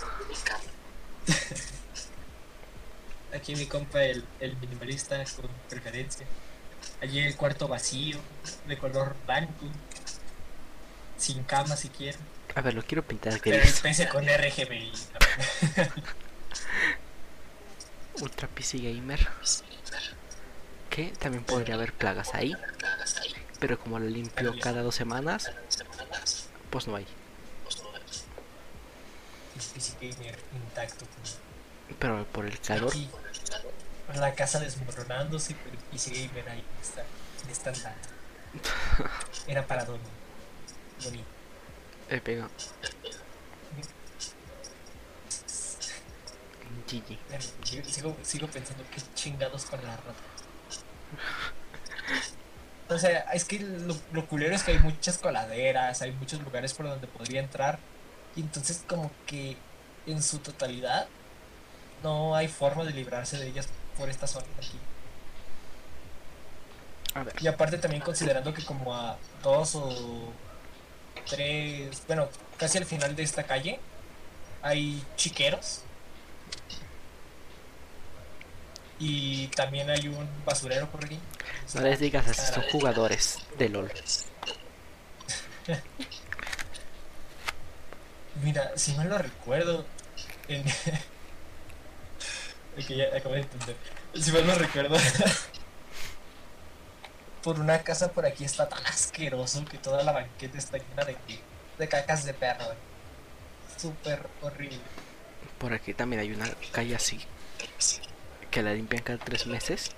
[3.34, 6.26] Aquí mi compa el, el minimalista con preferencia.
[7.02, 8.18] Allí el cuarto vacío,
[8.68, 9.66] de color blanco.
[11.18, 12.20] Sin cama si quieren.
[12.56, 13.74] A ver, lo quiero pintar Pero gris.
[13.76, 14.92] especie con RGBI.
[18.22, 19.28] Ultra PC Gamer.
[20.90, 22.54] Que también podría haber plagas ahí.
[23.60, 25.52] Pero como lo limpio cada dos semanas,
[26.70, 27.08] Pues no hay.
[29.74, 31.06] PC Gamer intacto.
[32.00, 32.94] Pero por el calor.
[34.16, 37.04] La casa desmoronándose, pero el PC Gamer ahí está.
[37.44, 37.72] En esta
[39.48, 39.86] Era para.
[42.10, 42.50] Eh, pega.
[46.86, 47.18] GG.
[47.64, 50.14] Sigo, sigo pensando que chingados con la rata.
[52.90, 56.74] O sea, es que lo, lo, culero es que hay muchas coladeras, hay muchos lugares
[56.74, 57.80] por donde podría entrar.
[58.36, 59.58] Y entonces como que
[60.06, 61.08] en su totalidad
[62.04, 64.80] no hay forma de librarse de ellas por esta zona de aquí.
[67.14, 67.36] A ver.
[67.42, 70.32] Y aparte también considerando que como a dos o
[71.30, 73.80] tres, bueno, casi al final de esta calle
[74.62, 75.82] hay chiqueros.
[79.00, 81.20] Y también hay un basurero por aquí.
[81.76, 83.92] No les digas así, son jugadores de LOL.
[88.44, 89.86] Mira, si mal lo recuerdo,
[90.48, 90.64] en...
[92.88, 93.76] que ya acabo de entender.
[94.14, 94.96] Si mal lo recuerdo,
[97.44, 101.18] por una casa por aquí está tan asqueroso que toda la banqueta está llena de,
[101.78, 102.66] de cacas de perro.
[103.78, 104.80] Súper horrible.
[105.58, 107.20] Por aquí también hay una calle así,
[108.50, 109.92] que la limpian cada tres meses.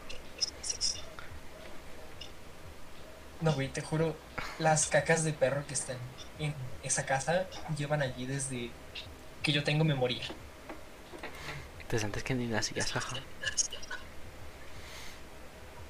[3.42, 4.16] No, güey, te juro,
[4.58, 5.98] las cacas de perro que están
[6.40, 8.70] en esa casa llevan allí desde
[9.42, 10.24] que yo tengo memoria.
[11.90, 13.18] Desde antes que ni nacías, jaja.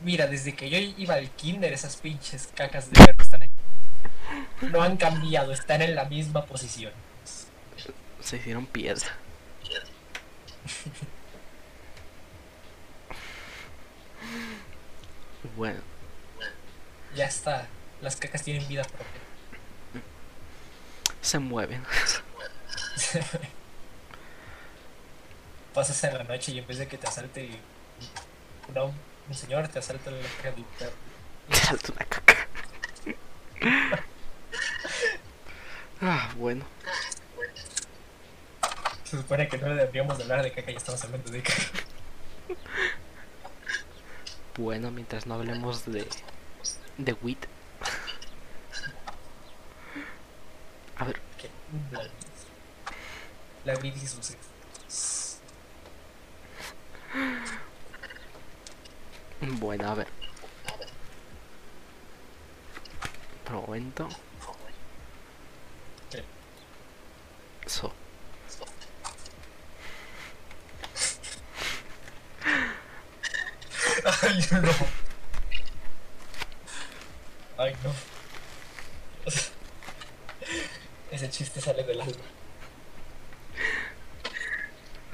[0.01, 3.51] Mira, desde que yo iba al kinder, esas pinches cacas de perro están allí.
[4.71, 6.93] No han cambiado, están en la misma posición.
[8.21, 9.07] Se hicieron piedra.
[15.59, 15.81] bueno.
[17.15, 17.67] Ya está,
[18.01, 19.19] las cacas tienen vida propia.
[21.21, 21.83] Se mueven.
[25.73, 27.49] Pasas en la noche y en vez de que te asalte
[28.69, 28.95] una, un
[29.33, 30.95] señor, te asalta la caca del perro.
[31.49, 32.47] Te salta una caca.
[36.01, 36.63] ah, bueno.
[39.03, 41.63] Se supone que no deberíamos de hablar de caca, ya estamos hablando de caca.
[44.59, 46.05] Bueno, mientras no hablemos de
[46.97, 47.45] de wit.
[50.97, 51.21] A ver.
[51.37, 51.49] ¿Qué?
[53.63, 54.35] La wit y sus.
[59.61, 60.07] Bueno, a ver.
[63.49, 64.09] Momento.
[66.11, 66.25] ¿Qué?
[67.65, 67.93] So.
[74.21, 74.71] Ay, no.
[77.57, 77.93] Ay, no.
[81.11, 82.13] Ese chiste sale del alma.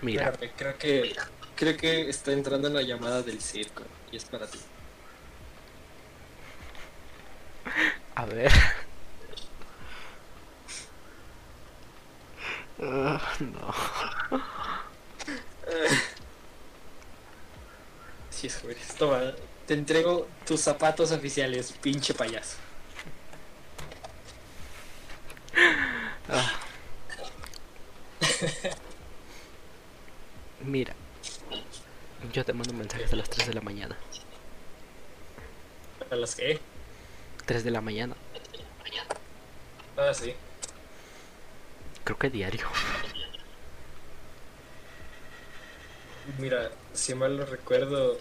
[0.02, 1.15] Mira, Espérame, creo que
[1.56, 4.60] creo que está entrando en la llamada del circo y es para ti.
[8.15, 8.52] a ver.
[12.82, 14.14] Ah, no.
[18.36, 18.76] Sí, es joven.
[18.98, 19.34] Toma,
[19.65, 22.58] te entrego tus zapatos oficiales, pinche payaso.
[26.30, 26.52] Ah.
[30.65, 30.93] Mira,
[32.34, 33.95] yo te mando mensajes a las 3 de la mañana.
[36.10, 36.60] ¿A las qué?
[37.45, 38.15] 3 de la mañana,
[39.98, 40.34] Ah, sí.
[42.04, 42.67] creo que diario.
[46.39, 48.17] Mira, si mal lo recuerdo.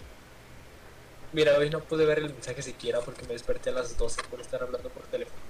[1.33, 4.39] Mira, hoy no pude ver el mensaje siquiera porque me desperté a las 12 por
[4.39, 5.41] estar hablando por teléfono.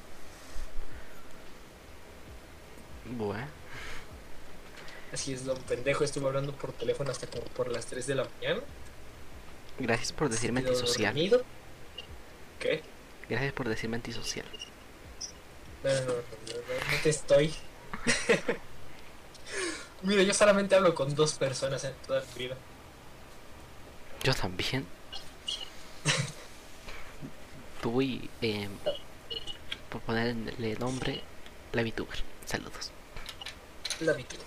[3.05, 3.47] Bueno,
[5.15, 8.25] Así es, don pendejo, estuve hablando por teléfono hasta como por las 3 de la
[8.25, 8.61] mañana.
[9.79, 11.13] gracias por decirme antisocial.
[11.13, 11.43] dormido.
[12.59, 12.81] ¿Qué?
[13.29, 14.45] Gracias por decirme antisocial.
[15.83, 17.53] No, no, no, no, no, no te estoy.
[20.01, 22.55] Mira, yo solamente hablo con dos personas en toda mi vida.
[24.23, 24.85] Yo también.
[27.81, 28.67] Tú y, eh,
[29.89, 31.23] por ponerle nombre,
[31.73, 32.23] la VTuber.
[32.45, 32.91] Saludos.
[33.99, 34.45] La VTuber.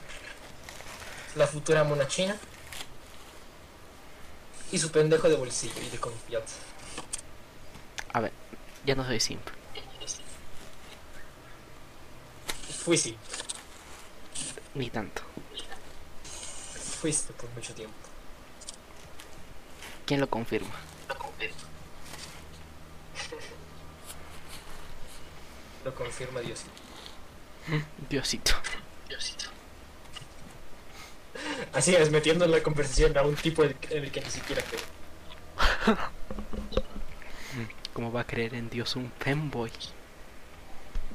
[1.36, 2.36] La futura mona china.
[4.70, 6.56] Y su pendejo de bolsillo y de confianza.
[8.12, 8.32] A ver,
[8.84, 9.46] ya no soy simp.
[12.84, 13.16] Fui sí,
[14.78, 15.22] Ni tanto.
[17.00, 17.96] fuiste por mucho tiempo.
[20.06, 20.70] ¿Quién lo confirma?
[25.84, 26.62] Lo confirma Dios.
[28.08, 28.52] Diosito.
[29.08, 29.46] Diosito.
[31.72, 35.96] Así es, metiendo en la conversación a un tipo en el que ni siquiera creo.
[37.94, 39.72] ¿Cómo va a creer en Dios un femboy?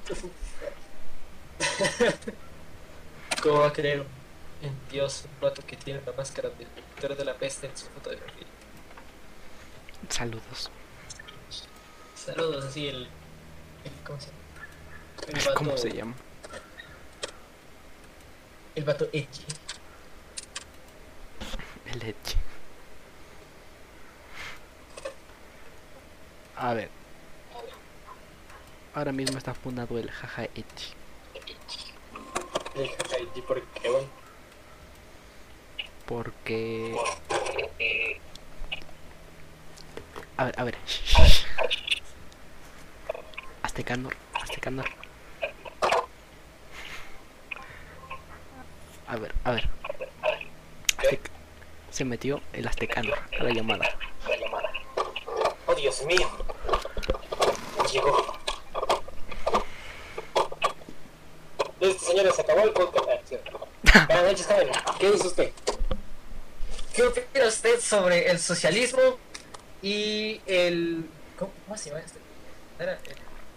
[3.43, 4.05] ¿Cómo va a creer
[4.61, 7.87] en Dios un rato que tiene la máscara del pintor de la peste en su
[7.87, 8.47] foto de perfil?
[10.07, 10.71] Saludos.
[12.15, 13.01] Saludos, así el.
[13.83, 14.47] el ¿Cómo se llama?
[15.27, 16.15] El vato, ¿Cómo se llama?
[18.75, 19.45] El vato edgy.
[21.91, 22.37] El leche.
[26.55, 26.89] A ver.
[28.93, 31.02] Ahora mismo está fundado el jaja echi.
[32.75, 34.07] Edgy, ¿por qué, bueno?
[36.05, 36.95] Porque.
[40.37, 40.77] A ver, a ver.
[43.61, 44.85] Aztecanor, Aztecanor.
[49.07, 49.69] A ver, a ver.
[50.97, 51.29] Aztec-
[51.91, 53.85] Se metió el Aztecanor a la llamada.
[54.27, 54.71] La llamada.
[55.67, 56.27] Oh, Dios mío.
[57.91, 58.37] Llegó.
[61.83, 63.33] Listo, señores, se acabó el podcast.
[63.93, 64.05] Ah.
[64.07, 64.69] Buenas noches, joven.
[64.99, 65.51] ¿Qué dice usted?
[66.95, 69.01] ¿Qué opina usted sobre el socialismo
[69.81, 71.05] y el...
[71.37, 72.19] ¿Cómo, cómo se llama este?
[72.79, 73.15] Era el-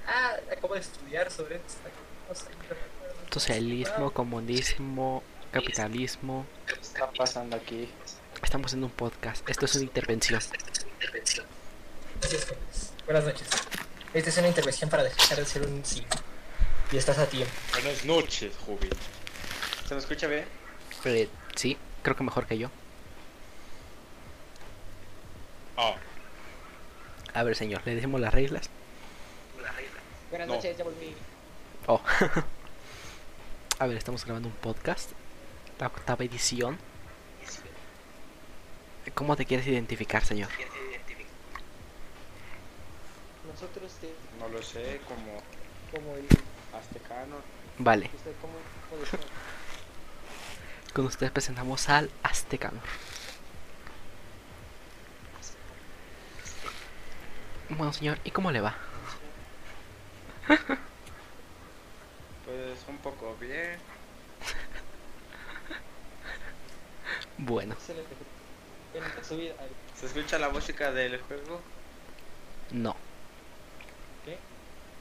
[0.09, 1.89] Ah, acabo de estudiar sobre esta
[2.29, 2.47] cosa.
[3.33, 5.23] Socialismo, comunismo,
[5.53, 6.47] capitalismo.
[6.67, 7.89] ¿Qué está pasando aquí?
[8.43, 9.49] Estamos en un podcast.
[9.49, 10.41] Esto es una intervención.
[10.41, 10.57] Así
[12.37, 12.93] es, jóvenes.
[13.05, 13.49] Buenas noches.
[14.15, 16.05] Esta es una intervención para dejar de ser un sí.
[16.93, 17.53] Y estás a tiempo.
[17.73, 18.91] Buenas noches, joven.
[19.87, 20.45] ¿Se me escucha bien?
[21.05, 22.71] Eh, sí, creo que mejor que yo.
[25.77, 25.97] Ah,
[27.35, 28.71] A ver, señor, le decimos las reglas.
[30.31, 30.55] Buenas No.
[30.55, 31.15] noches, ya volví.
[31.87, 32.01] Oh.
[33.79, 35.11] A ver, estamos grabando un podcast.
[35.79, 36.79] La octava edición.
[39.15, 40.49] ¿Cómo te quieres identificar, señor?
[43.53, 45.43] Nosotros, te, no lo sé, como
[45.93, 46.27] como el.
[46.79, 47.37] Aztecano.
[47.79, 48.55] Vale, Usted, ¿cómo,
[48.91, 49.19] cómo decía?
[50.95, 52.83] con ustedes presentamos al Aztecanor.
[57.69, 58.77] Bueno, señor, ¿y cómo le va?
[62.45, 63.79] Pues un poco bien.
[67.39, 67.77] Bueno.
[69.95, 71.61] ¿Se escucha la música del juego?
[72.71, 72.97] no.
[74.25, 74.39] ¿Qué?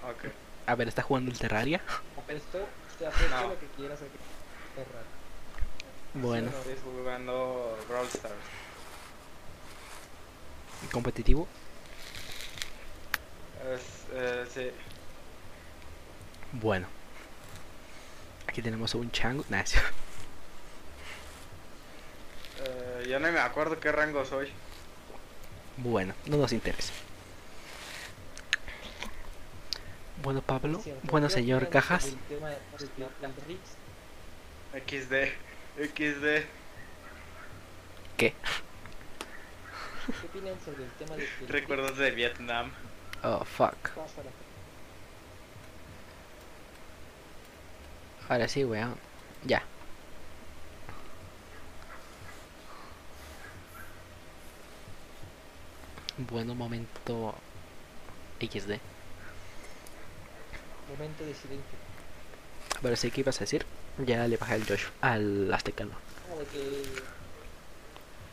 [0.04, 0.26] Ok.
[0.68, 1.82] A ver, ¿está jugando el Terraria?
[2.28, 3.48] Esto, te acepto No.
[3.50, 4.00] lo que quieras.
[4.02, 5.06] Es raro.
[6.16, 8.34] Bueno, Estoy jugando Brawl Stars.
[10.92, 11.48] competitivo.
[13.74, 13.82] Es,
[14.14, 14.72] eh, sí.
[16.54, 16.88] Bueno.
[18.48, 19.44] Aquí tenemos a un chango.
[19.52, 19.76] Es-
[22.68, 24.50] Eh, ya no me acuerdo qué rango soy.
[25.78, 26.94] Bueno, no nos interesa.
[30.26, 30.82] Bueno, Pablo.
[31.04, 32.16] Bueno, señor Cajas.
[34.74, 35.14] XD.
[35.78, 36.26] XD.
[38.18, 38.34] ¿Qué?
[38.34, 42.72] ¿Qué opinan sobre el tema del Recuerdos de Vietnam.
[43.22, 43.92] Oh, fuck.
[48.28, 48.96] Ahora sí, weón.
[49.44, 49.62] Ya.
[56.18, 57.36] Bueno, momento
[58.40, 58.95] XD.
[60.90, 61.78] Momento de silencio.
[62.82, 63.66] Pero sí, ¿qué ibas a decir?
[64.06, 65.92] Ya le bajé el Josh al Aztecano.
[66.38, 66.60] De que.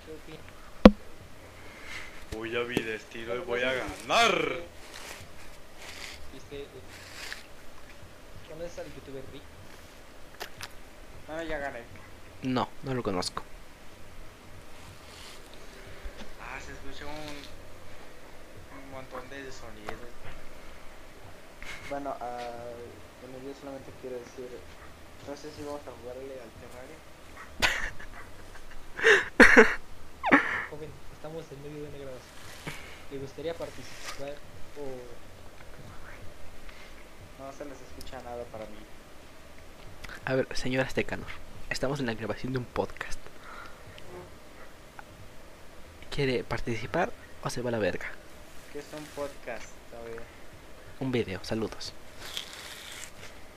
[0.05, 0.97] ¿Qué opinan?
[2.33, 4.53] Voy a mi destino y voy a ganar.
[6.33, 6.63] ¿Viste?
[6.63, 6.67] eh,
[8.49, 9.43] ¿Conoces al youtuber Rick?
[11.29, 11.81] Ah, ya gané.
[12.43, 13.43] No, no lo conozco.
[16.41, 17.13] Ah, se escucha un,
[18.85, 20.11] un montón de sonidos.
[21.91, 22.73] Bueno, ah,
[23.21, 24.49] bueno, yo solamente quiero decir,
[25.29, 26.99] no sé si vamos a jugarle al Terraria.
[30.71, 32.33] Joven, estamos en medio de una grabación.
[33.11, 34.35] ¿Le gustaría participar
[34.79, 34.83] o
[37.45, 38.79] No se les escucha nada para mí.
[40.25, 41.29] A ver, señor Aztecanor.
[41.69, 43.21] Estamos en la grabación de un podcast.
[46.11, 47.13] ¿Quiere participar
[47.43, 48.07] o se va a la verga?
[48.73, 50.21] Que es un podcast, ¿sabes?
[51.03, 51.93] Un video, saludos.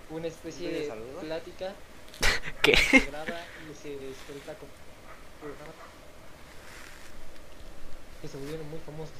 [0.10, 1.24] una especie ¿Pide de saludos?
[1.24, 1.74] plática
[2.64, 2.76] ¿Qué?
[2.76, 3.40] se graba
[3.70, 4.68] y se suelta con
[5.40, 5.76] programas
[8.20, 9.14] que se volvieron muy famosos?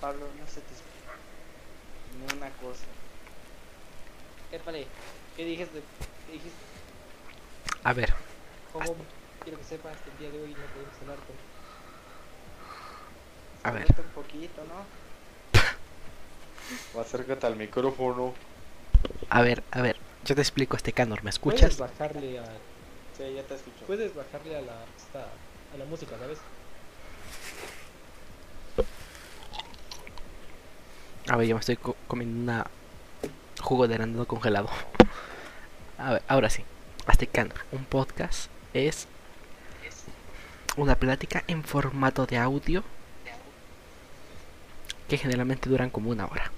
[0.00, 1.10] Pablo, no se te escucha
[2.20, 2.84] ni una cosa.
[4.52, 4.86] Épale,
[5.36, 5.82] ¿qué dijiste?
[6.28, 6.62] ¿Qué dijiste?
[7.82, 8.14] A ver,
[8.72, 8.94] ¿Cómo?
[9.42, 11.34] Quiero que sepas que el día de hoy no podemos hablar con...
[13.64, 13.86] A ver.
[13.98, 15.01] Un poquito, ¿no?
[17.00, 18.34] Acércate al micrófono.
[19.30, 19.96] a ver, a ver.
[20.24, 21.78] Yo te explico este canor, ¿me Puedes escuchas?
[21.78, 22.44] bajarle a...
[23.16, 23.84] Sí, ya te escucho.
[23.86, 24.84] Puedes bajarle a la...
[24.96, 25.26] Esta,
[25.74, 26.38] a la música, ¿sabes?
[31.28, 32.66] A ver, yo me estoy co- comiendo una
[33.60, 34.68] jugo de arándano congelado.
[35.98, 36.64] A ver, ahora sí.
[37.10, 39.06] Este canor, un podcast es
[40.76, 42.82] una plática en formato de audio
[45.08, 46.50] que generalmente duran como una hora.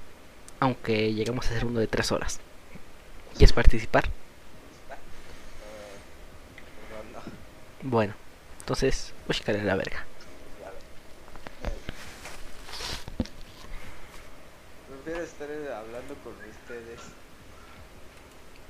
[0.60, 2.40] Aunque llegamos a hacer uno de tres horas.
[3.32, 4.04] ¿Quieres participar?
[7.12, 7.20] No.
[7.82, 8.14] Bueno,
[8.60, 10.06] entonces, búscale a la verga.
[14.88, 17.00] Prefiero estar hablando con ustedes.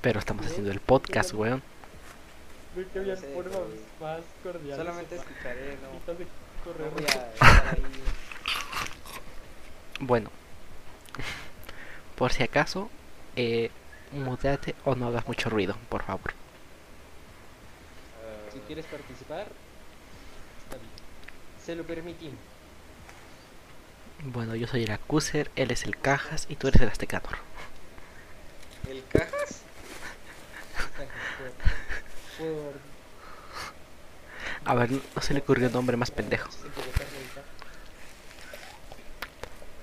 [0.01, 1.63] Pero estamos haciendo el podcast, weón.
[2.73, 3.61] Creo que había sé, formas
[4.01, 4.75] más cordiales.
[4.75, 6.29] Solamente escucharé, no, de no
[6.65, 6.91] correr.
[6.91, 7.81] voy a estar ahí.
[10.01, 10.29] Bueno,
[12.15, 12.89] por si acaso,
[13.35, 13.71] eh,
[14.11, 16.33] muteate o no hagas mucho ruido, por favor.
[18.21, 19.47] eh, Si quieres participar,
[20.57, 20.91] está bien.
[21.57, 22.39] Se lo permitimos.
[24.25, 27.37] Bueno, yo soy el Acuser, él es el Cajas y tú eres el Aztecanor.
[28.83, 29.65] ¿El cajas?
[30.97, 31.15] Por,
[32.37, 32.81] por
[34.65, 36.49] A ver, no se le ocurrió un nombre más pendejo.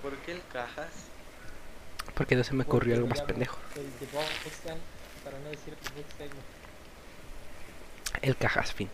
[0.02, 1.01] ¿Por qué el cajas?
[2.14, 3.58] Porque no se me ocurrió algo más pendejo.
[3.74, 4.78] El de Boxcan,
[5.24, 6.28] para no decir el Boxcan.
[8.20, 8.88] El Cajas, fin.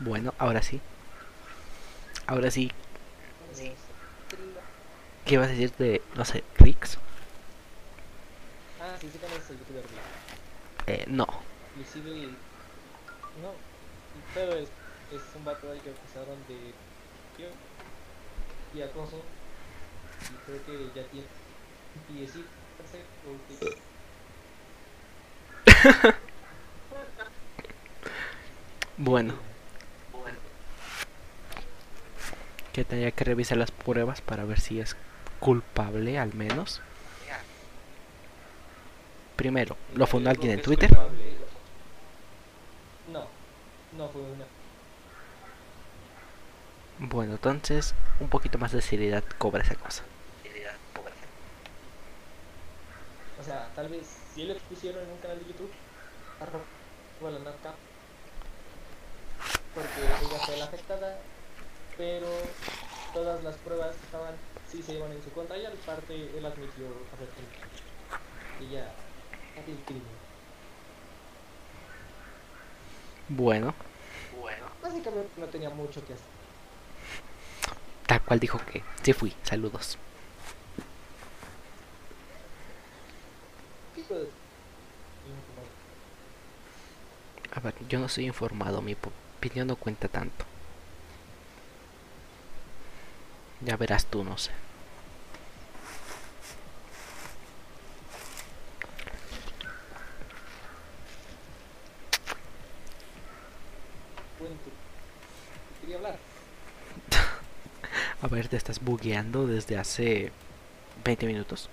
[0.00, 0.80] Bueno, ahora sí.
[2.26, 2.70] Ahora sí,
[5.26, 6.96] ¿qué vas a decir de, no sé, Rix?
[8.80, 10.06] Ah, sí, sí conoces el youtuber Blanc.
[10.86, 11.26] Eh, no.
[13.42, 13.52] No,
[14.34, 14.68] pero es,
[15.16, 16.72] es un vato al que acusaron de
[17.38, 17.48] yo
[18.74, 19.22] y acoso.
[20.22, 21.26] Y creo que ya tiene
[22.08, 22.26] y
[22.76, 23.76] parece porque
[28.96, 29.34] Bueno,
[32.72, 34.96] que tendría que revisar las pruebas para ver si es
[35.40, 36.80] culpable al menos.
[39.36, 40.96] Primero, ¿lo fundó alguien en Twitter?
[43.12, 43.26] no,
[43.96, 44.44] no fue una.
[46.98, 50.04] Bueno, entonces un poquito más de seriedad cobra esa cosa.
[53.40, 55.70] O sea, tal vez si lo expusieron en un canal de YouTube,
[56.40, 57.74] arroba la narca,
[59.74, 61.18] porque ella fue la afectada,
[61.98, 62.28] pero
[63.12, 64.34] todas las pruebas que estaban
[64.70, 67.66] sí se iban en su contra y aparte él admitió haber cometido.
[68.60, 68.92] Ella
[69.60, 70.24] había el crimen.
[73.28, 73.74] Bueno,
[74.82, 76.33] Básicamente no tenía mucho que hacer.
[78.06, 79.98] Tal cual dijo que sí fui, saludos.
[87.52, 88.96] A ver, yo no soy informado, mi
[89.38, 90.44] opinión no cuenta tanto.
[93.60, 94.50] Ya verás tú, no sé.
[105.80, 106.33] Quería hablar.
[108.24, 110.32] A ver, te estás bugueando desde hace
[111.04, 111.68] 20 minutos.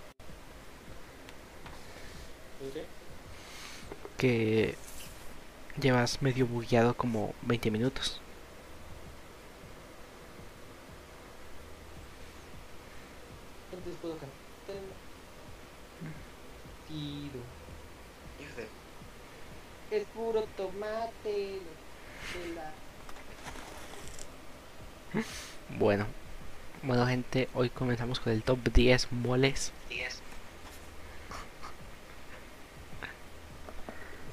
[2.60, 2.84] ¿ok?
[4.18, 4.76] Que
[5.82, 8.20] llevas medio bugueado como 20 minutos.
[13.72, 14.36] Entonces puedo cantar.
[16.90, 17.40] Tiro.
[19.90, 21.62] Es puro tomate.
[22.34, 22.74] de la-
[25.80, 26.06] Bueno,
[26.84, 29.72] bueno gente, hoy comenzamos con el top 10 moles.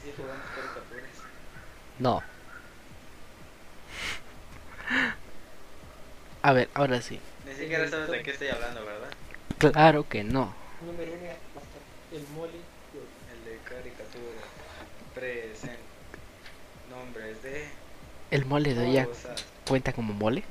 [0.02, 1.10] Sí, jugamos caricaturas.
[1.98, 2.22] No.
[6.42, 7.20] A ver, ahora sí.
[7.46, 9.08] Ni siquiera sabes de qué estoy hablando, ¿verdad?
[9.58, 10.54] Claro que no.
[10.80, 11.30] Número uno,
[12.12, 12.52] el mole.
[13.32, 14.44] El de caricaturas.
[15.14, 15.78] Present.
[16.90, 17.68] Nombres de
[18.30, 19.44] ¿El mole de ella cosas.
[19.66, 20.42] cuenta como mole?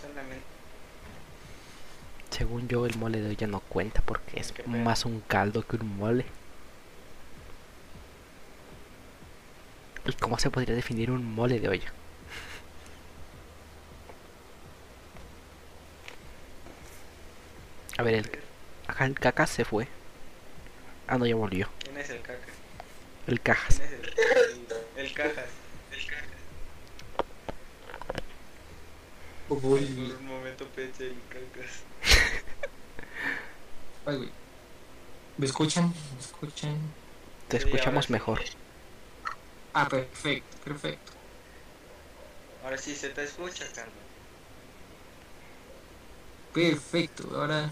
[0.00, 0.44] Solamente.
[2.36, 5.96] Según yo, el mole de olla no cuenta porque es más un caldo que un
[5.96, 6.24] mole.
[10.04, 11.92] ¿Y cómo se podría definir un mole de olla?
[17.98, 18.30] A ver, el,
[18.88, 19.86] ajá, el caca se fue.
[21.06, 21.68] Ah, no, ya volvió.
[21.84, 22.48] ¿Quién es el caca?
[23.28, 23.76] El cajas.
[23.76, 25.46] ¿Quién es el, el, el cajas?
[25.92, 26.28] El cajas.
[29.48, 29.84] Por Uy,
[30.18, 31.84] un momento pensé en cacas.
[34.06, 34.30] Ay, güey.
[35.38, 35.92] ¿Me escuchan?
[36.14, 36.78] ¿Me escuchan?
[37.48, 38.12] Te escuchamos sí.
[38.12, 38.40] mejor.
[39.72, 41.12] Ah, perfecto, perfecto.
[42.62, 43.94] Ahora sí se te escucha, Carlos.
[46.52, 47.68] Perfecto, ahora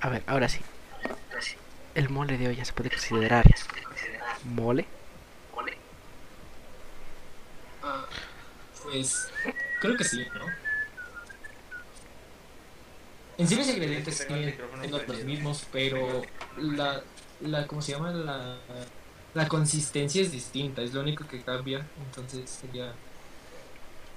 [0.00, 0.60] A ver, ahora sí.
[1.94, 3.44] El mole de olla se puede considerar
[4.44, 4.86] mole.
[7.82, 8.06] Ah,
[8.82, 9.28] pues
[9.80, 10.61] creo que sí, ¿no?
[13.42, 14.56] En sí los ingredientes siguen
[15.08, 16.22] los mismos, pero
[16.58, 17.02] la,
[17.40, 18.12] la ¿cómo se llama?
[18.12, 18.56] La,
[19.34, 22.92] la consistencia es distinta, es lo único que cambia, entonces sería...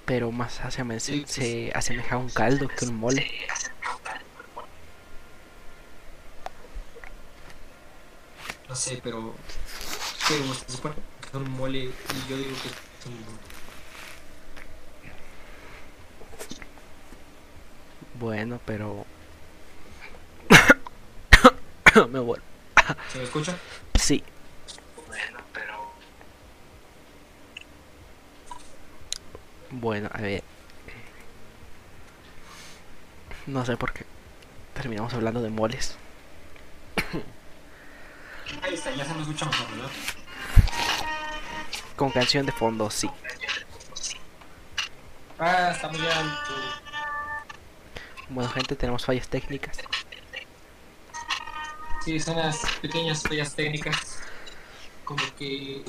[0.06, 1.32] Pero más aseme- Sí, se, pues.
[1.32, 3.26] se asemeja a un caldo que un mole.
[8.70, 9.34] No sé, pero...
[10.28, 13.38] Pero se supone que es un mole y yo digo que es un mole.
[18.20, 19.06] Bueno, pero...
[22.10, 22.46] Me vuelvo.
[23.12, 23.56] ¿Se me escucha?
[23.96, 24.24] Sí.
[29.72, 30.44] Bueno, a ver.
[33.48, 34.06] No sé por qué
[34.74, 35.96] terminamos hablando de moles.
[38.62, 39.92] Ahí está, ya se me escucha mejor, ¿verdad?
[41.96, 43.10] Con canción de fondo, sí.
[45.40, 46.54] Ah, está muy alto.
[48.30, 49.80] Bueno, gente, tenemos fallas técnicas.
[52.06, 54.20] Sí, son las pequeñas fallas técnicas.
[55.04, 55.82] Como que...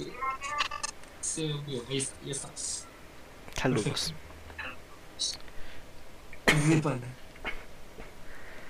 [1.20, 2.84] Se movió, ahí está, ya estamos.
[3.54, 4.14] Saludos.
[6.66, 6.82] Mi.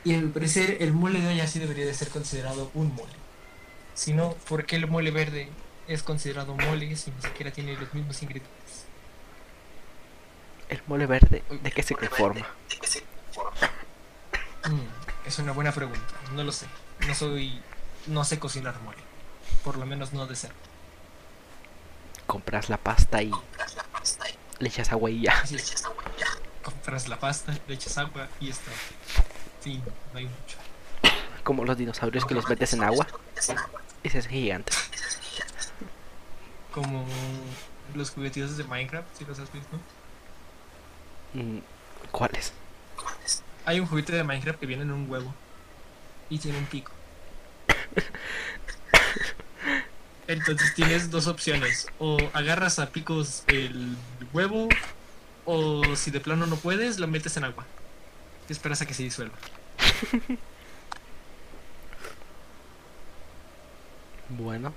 [0.03, 3.13] Y al parecer el mole de olla sí debería de ser considerado un mole.
[3.95, 5.49] Si no, ¿por qué el mole verde
[5.87, 8.87] es considerado mole si ni siquiera tiene los mismos ingredientes?
[10.69, 12.45] El mole verde, ¿de qué se conforma?
[14.69, 16.67] Mm, es una buena pregunta, no lo sé.
[17.07, 17.61] No soy...
[18.07, 18.99] no sé cocinar mole.
[19.65, 20.53] Por lo menos no de ser.
[22.27, 23.31] Compras la pasta y
[24.59, 25.43] le echas agua y ya.
[25.51, 25.85] Es.
[26.63, 28.71] Compras la pasta, le echas agua y está.
[29.61, 29.83] Fin,
[30.13, 30.57] no hay mucho.
[31.45, 33.07] Como los dinosaurios que los metes en agua
[34.03, 34.77] y se hacen gigantes.
[36.73, 37.07] Como
[37.95, 39.77] los juguetitos de Minecraft, si los has visto.
[41.35, 41.59] Mm,
[42.11, 42.53] ¿Cuáles?
[43.65, 45.33] Hay un juguete de Minecraft que viene en un huevo
[46.29, 46.93] y tiene un pico.
[50.29, 51.87] Entonces tienes dos opciones.
[51.99, 53.97] O agarras a picos el
[54.33, 54.69] huevo,
[55.45, 57.65] o si de plano no puedes, lo metes en agua.
[58.49, 59.37] Y esperas a que se disuelva.
[64.29, 64.75] Bueno,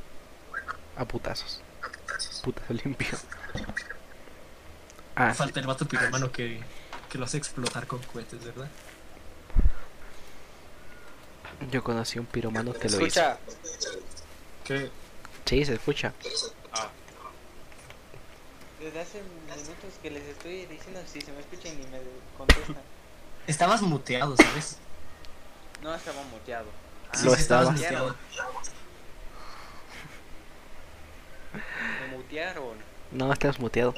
[0.96, 1.62] a putazos.
[2.44, 3.18] Putazo limpio.
[5.16, 6.62] Ah, Falta el vato piromano que,
[7.10, 8.70] que lo hace explotar con cohetes, ¿verdad?
[11.72, 13.06] Yo conocí un piromano que lo hizo.
[13.06, 13.38] Escucha.
[14.64, 14.90] Que
[15.46, 16.14] Sí, se escucha.
[18.80, 22.00] Desde hace minutos que les estoy diciendo si se me escuchan y me
[22.38, 22.78] contestan.
[23.48, 24.78] estabas muteado, ¿sabes?
[25.82, 26.68] No estaba muteado.
[27.12, 28.08] Ah, Lo estabas estaba.
[28.14, 28.16] muteado.
[32.02, 32.78] Me mutearon.
[33.12, 33.94] No, estás muteado.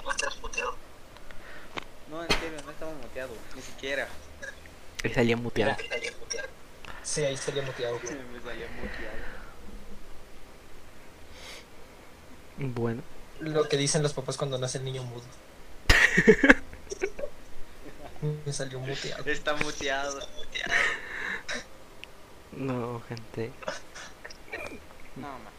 [2.10, 3.34] No, en serio, no estaba muteado.
[3.56, 4.08] Ni siquiera.
[5.04, 5.76] Y salía muteado.
[7.04, 7.96] Sí, ahí estaría muteado.
[7.96, 9.42] me salía muteado.
[12.58, 13.02] Bueno,
[13.40, 15.24] Lo que dicen los papás cuando nace el niño mudo.
[18.46, 19.26] Me salió muteado.
[19.26, 20.20] Está muteado.
[22.52, 23.52] no, gente.
[25.16, 25.52] No, man.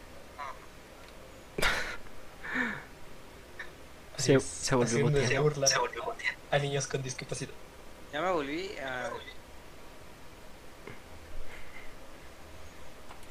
[4.16, 5.42] Se, se volvió muteado.
[5.42, 5.68] burla
[6.52, 7.50] a niños con discapacidad.
[8.12, 9.10] Ya me volví a.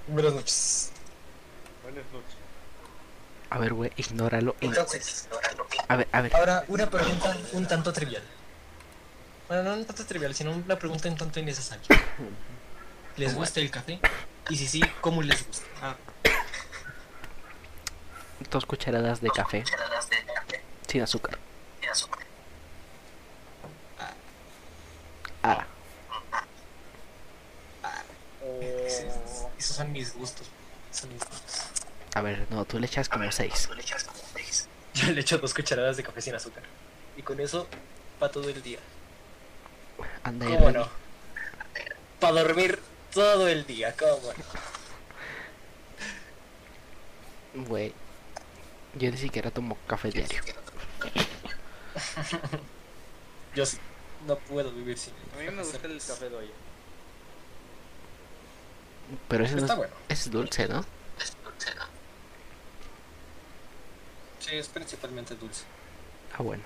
[0.08, 0.92] Buenas noches.
[1.84, 2.36] Buenas noches.
[3.50, 4.56] A ver, güey, ignóralo.
[4.62, 5.28] ign- Entonces,
[5.88, 6.36] A ver, a ver.
[6.36, 8.24] ahora una pregunta un tanto trivial.
[9.48, 11.84] Bueno, no un tanto trivial, sino una pregunta un tanto innecesaria.
[13.18, 14.00] ¿Les gusta el café?
[14.50, 15.66] Y si sí, ¿cómo les gusta?
[15.82, 15.96] Ah,
[18.50, 19.64] Dos cucharadas de café.
[20.88, 21.38] Sin azúcar.
[25.44, 25.66] Ah,
[28.86, 29.06] esos,
[29.62, 30.48] esos son mis gustos.
[30.92, 31.62] Son mis gustos.
[32.16, 33.70] A ver, no, tú le echas como 6.
[34.96, 36.64] Yo le echo dos cucharadas de café sin azúcar.
[37.16, 37.68] Y con eso,
[38.20, 38.80] para todo el día.
[40.24, 40.90] Anda ¿Cómo no?
[42.20, 42.80] Para dormir
[43.14, 44.34] todo el día, ¿cómo
[47.54, 47.66] no?
[47.68, 47.94] Güey.
[48.96, 50.42] Yo ni siquiera tomo café diario.
[53.56, 53.78] Yo sí,
[54.26, 56.52] no puedo vivir sin A mí me gusta el café de olla.
[59.28, 59.94] Pero ese no es, bueno.
[60.10, 60.86] ese es dulce, ¿no?
[64.40, 65.64] Sí, es principalmente dulce.
[66.34, 66.64] Ah, bueno.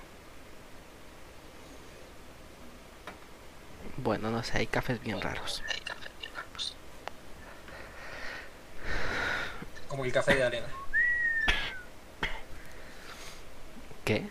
[3.97, 5.63] Bueno, no sé, hay cafés bien raros.
[9.87, 10.67] Como el café de arena.
[14.03, 14.29] ¿Qué?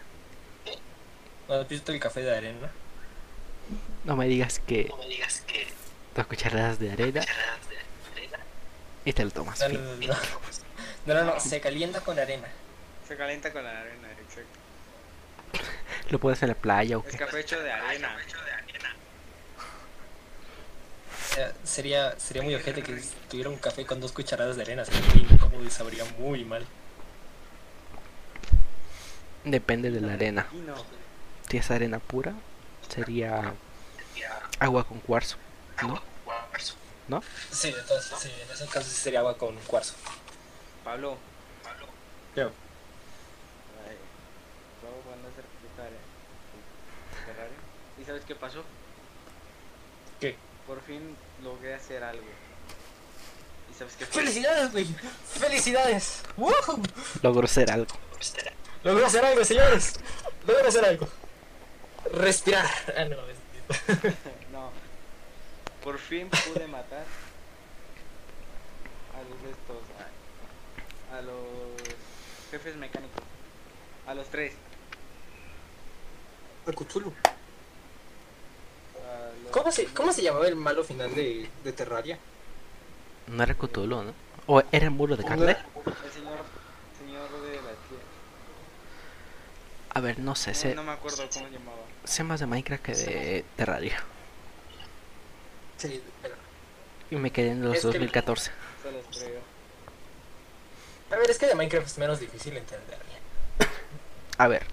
[1.49, 2.71] ¿No has visto el café de arena?
[4.05, 4.93] No me digas que
[6.15, 7.23] dos cucharadas de arena
[9.13, 9.61] tomas.
[9.61, 10.09] No, no, fin.
[10.09, 10.21] no, no.
[11.07, 12.49] No, no, no, se calienta con arena.
[13.07, 14.59] Se calienta con la arena, exacto.
[16.11, 17.19] ¿Lo puedes en la playa o Es qué?
[17.19, 18.17] café hecho de arena.
[21.35, 24.85] Sea, sería, sería muy ojete que tuviera un café con dos cucharadas de arena.
[24.85, 26.65] Sería muy incómodo y sabría muy mal.
[29.45, 30.47] Depende de la arena.
[31.51, 32.33] Si es arena pura,
[32.89, 33.53] sería
[34.59, 35.37] agua con cuarzo,
[35.83, 36.01] ¿no?
[37.51, 39.95] Sí, entonces, sí, en ese caso sí sería agua con cuarzo.
[40.85, 41.17] Pablo.
[42.37, 42.47] Yo.
[43.87, 43.97] Ay,
[44.83, 45.45] Luego van a hacer
[47.27, 47.55] Ferrari.
[48.01, 48.63] ¿Y sabes qué pasó?
[50.21, 50.37] ¿Qué?
[50.67, 52.25] Por fin logré hacer algo.
[53.71, 54.23] ¿Y sabes qué fue?
[54.23, 54.87] ¡Felicidades, güey!
[55.39, 56.23] ¡Felicidades!
[56.37, 56.83] ¡Woohoo!
[57.23, 57.95] Logro hacer algo.
[58.83, 59.95] Logró hacer algo, señores.
[60.47, 61.09] Logró hacer algo.
[62.13, 62.67] Respirar.
[62.97, 63.39] Ah, no, es-
[64.05, 64.11] no.
[65.85, 67.05] Por fin pude matar
[69.15, 69.77] a los de estos.
[71.13, 71.37] A, a los
[72.51, 73.23] jefes mecánicos.
[74.07, 74.55] A los tres.
[76.67, 77.13] A Cthulhu.
[78.97, 82.19] A ¿Cómo se, ¿Cómo se llamaba el malo final de, de Terraria?
[83.27, 84.15] No era Cthulhu, ¿no?
[84.47, 85.51] ¿O era el muro de carne?
[85.51, 86.39] El señor,
[86.99, 88.05] señor de la tierra.
[89.95, 91.79] A ver, no sé, sé, No, no me acuerdo cómo se llamaba.
[92.05, 94.03] sé más de Minecraft que de Terraria.
[95.79, 96.35] Sí, pero...
[97.11, 98.51] Y me quedé en los Es que- 2014.
[98.83, 99.41] Se los creo.
[101.11, 102.99] A ver, es que de Minecraft es menos difícil entender.
[104.39, 104.65] A ver.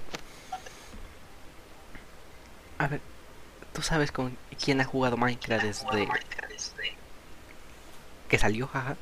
[2.79, 2.99] A ver,
[3.73, 6.09] ¿tú sabes con quién ha jugado Minecraft desde
[8.27, 8.65] que salió?
[8.67, 8.95] Jaja.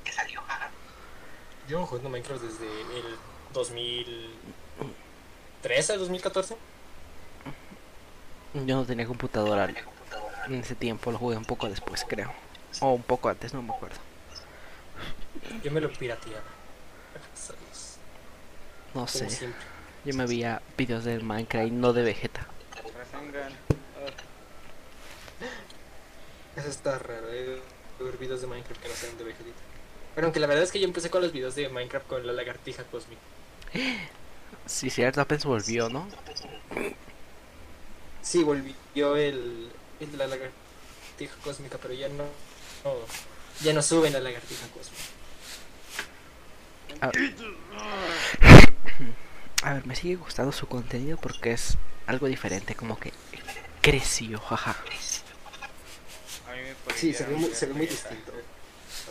[1.70, 3.16] Yo jugando Minecraft desde el
[3.54, 6.58] 2013, 2014.
[8.66, 9.68] Yo no tenía computadora
[10.54, 12.32] en ese tiempo, lo jugué un poco después, creo.
[12.82, 13.98] O un poco antes, no me acuerdo.
[15.64, 16.44] Yo me lo pirateaba.
[18.94, 19.28] No sé.
[20.06, 22.48] Yo me veía videos de Minecraft y no de Vegeta.
[26.56, 27.62] Eso está raro, eh.
[28.00, 29.58] Ver videos de Minecraft que no sean de Vegetita.
[30.16, 32.34] Pero aunque la verdad es que yo empecé con los videos de Minecraft con la
[32.34, 33.22] lagartija cósmica.
[34.66, 36.08] Sí, cierto, apenas volvió, ¿no?
[38.22, 39.70] Sí, volvió el,
[40.00, 42.24] el de la lagartija cósmica, pero ya no,
[42.84, 42.94] no
[43.62, 45.04] ya no suben la lagartija cósmica.
[49.62, 51.78] A ver, me sigue gustando su contenido porque es
[52.08, 53.12] algo diferente, como que
[53.82, 54.76] creció, jaja.
[56.48, 58.32] A mí me Sí, se ve muy, se ve muy distinto.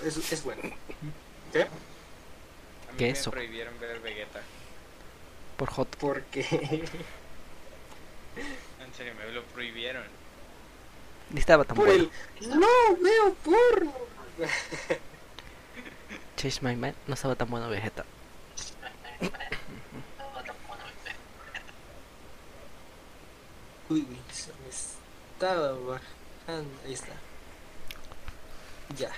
[0.05, 0.63] Es, es bueno.
[1.53, 1.63] ¿Qué?
[1.63, 3.31] A mí ¿Qué me es eso?
[3.31, 4.41] prohibieron ver Vegeta.
[5.57, 5.97] Por Hot.
[5.97, 6.43] Porque
[8.81, 10.05] En serio, me lo prohibieron.
[11.31, 12.09] Ni estaba tan por bueno.
[12.41, 13.93] el no veo porno.
[16.37, 18.05] Chase My Man no estaba tan bueno Vegeta.
[23.91, 26.71] Uy, uy, se me estaba bajando.
[26.85, 27.13] Ahí está.
[28.97, 29.11] Ya,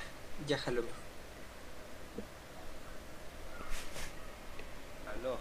[0.47, 0.83] ya jaló.
[5.13, 5.39] Aló,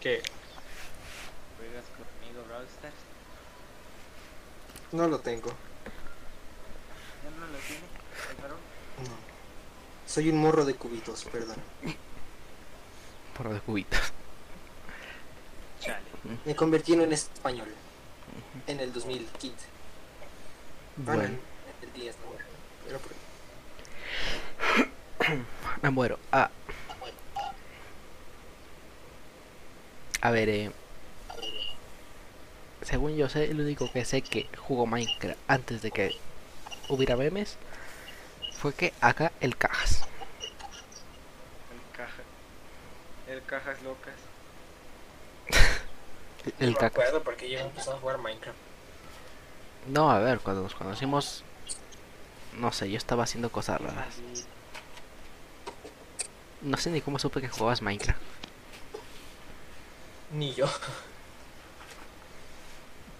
[0.00, 0.22] ¿Qué?
[1.58, 2.94] ¿juegas conmigo Brawl Stars?
[4.92, 5.48] No lo tengo.
[5.48, 7.82] ¿Ya no lo tiene?
[8.30, 8.58] ¿El varón?
[8.98, 9.16] No.
[10.06, 11.56] Soy un morro de cubitos, perdón.
[13.36, 14.12] Por de cubitos.
[15.80, 16.04] Chale.
[16.44, 17.68] Me convertí en un español.
[18.66, 19.66] En el 2015.
[20.96, 21.34] Bueno, Bueno,
[21.80, 22.44] en el 10, no, bueno,
[22.86, 23.12] pero por
[25.82, 26.18] me muero.
[26.30, 26.50] Ah.
[30.20, 30.70] A ver, eh.
[32.82, 36.16] Según yo sé, el único que sé que jugó Minecraft antes de que
[36.88, 37.56] hubiera memes
[38.58, 40.02] fue que acá el cajas.
[41.72, 42.22] El caja.
[43.28, 44.14] el Cajas Locas.
[46.58, 46.86] El no me caca.
[46.86, 48.58] acuerdo porque yo empezó a jugar Minecraft.
[49.86, 51.44] No, a ver, cuando nos conocimos.
[52.58, 54.16] No sé, yo estaba haciendo cosas raras.
[56.60, 58.20] No sé ni cómo supe que jugabas Minecraft.
[60.32, 60.66] Ni yo.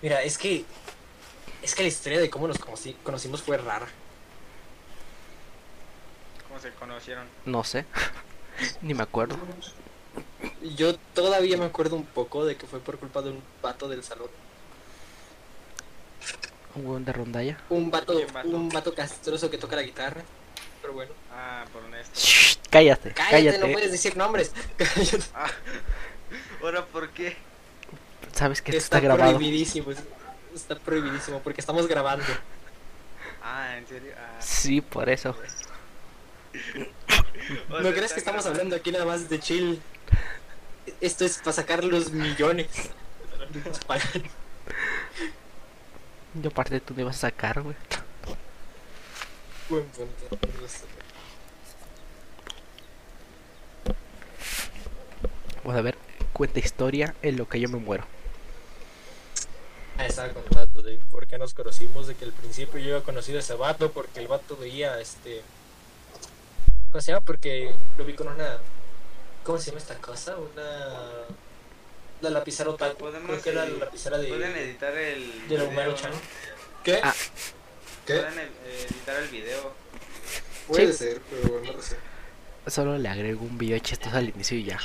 [0.02, 0.64] Mira, es que.
[1.62, 3.86] Es que la historia de cómo nos conocí- conocimos fue rara.
[6.48, 7.26] ¿Cómo se conocieron?
[7.44, 7.84] No sé.
[8.82, 9.36] ni me acuerdo.
[10.76, 14.02] Yo todavía me acuerdo un poco de que fue por culpa de un vato del
[14.02, 14.28] salón.
[16.74, 17.58] Un hueón de rondalla.
[17.68, 20.22] Un vato, un vato castroso que toca la guitarra.
[20.80, 21.12] Pero bueno.
[21.32, 21.82] Ah, por.
[22.14, 23.58] Shh, cállate, Cállate, cállate.
[23.58, 24.52] no puedes decir nombres.
[24.76, 25.22] Cállate.
[25.34, 25.50] Ah,
[26.62, 27.36] ¿Ahora por qué?
[28.42, 29.36] Sabes que esto está está grabado.
[29.36, 29.92] prohibidísimo.
[30.52, 32.24] Está prohibidísimo porque estamos grabando.
[33.40, 34.12] Ah, ¿en serio?
[34.18, 35.36] Ah, Sí, por eso.
[37.68, 39.80] ¿No crees que estamos hablando aquí nada más de chill?
[41.00, 42.66] Esto es para sacar los millones.
[46.34, 47.76] Yo aparte tú me ibas a sacar, güey.
[49.68, 50.38] Buen punto.
[55.62, 55.96] Vamos a ver,
[56.32, 58.04] cuenta historia en lo que yo me muero.
[59.98, 63.38] Ah, estaba contando de por qué nos conocimos, de que al principio yo había conocido
[63.38, 65.42] a ese vato porque el vato veía este...
[66.90, 67.24] ¿Cómo se llama?
[67.24, 68.58] Porque lo vi con una...
[69.44, 70.36] ¿Cómo se llama esta cosa?
[70.36, 70.98] Una...
[72.20, 73.10] La lapicera otaku.
[73.10, 74.28] Creo que era la lapicera de...
[74.28, 75.48] Pueden editar el.
[75.48, 75.96] de la video, Homero ¿no?
[75.96, 76.12] Chan.
[76.84, 77.00] ¿Qué?
[77.02, 77.14] Ah.
[78.06, 79.72] Pueden ed- editar el video.
[80.68, 80.98] Puede Sí.
[80.98, 81.96] ser, pero no lo sé.
[82.68, 84.78] Solo le agrego un video chistoso al inicio y ya.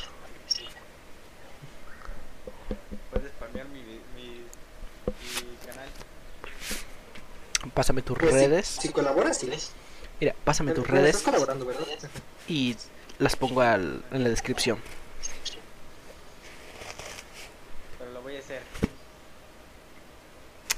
[3.11, 5.89] Puedes spamear mi, vi- mi, mi canal.
[7.77, 8.65] Pásame tus Pues redes.
[8.81, 9.51] Si, colaboras, sí.
[10.19, 11.85] Mira, pásame tus redes Estás colaborando, ¿verdad?
[12.47, 12.75] y
[13.19, 14.79] las pongo al- en la descripción.
[17.99, 18.63] Pero lo voy a hacer.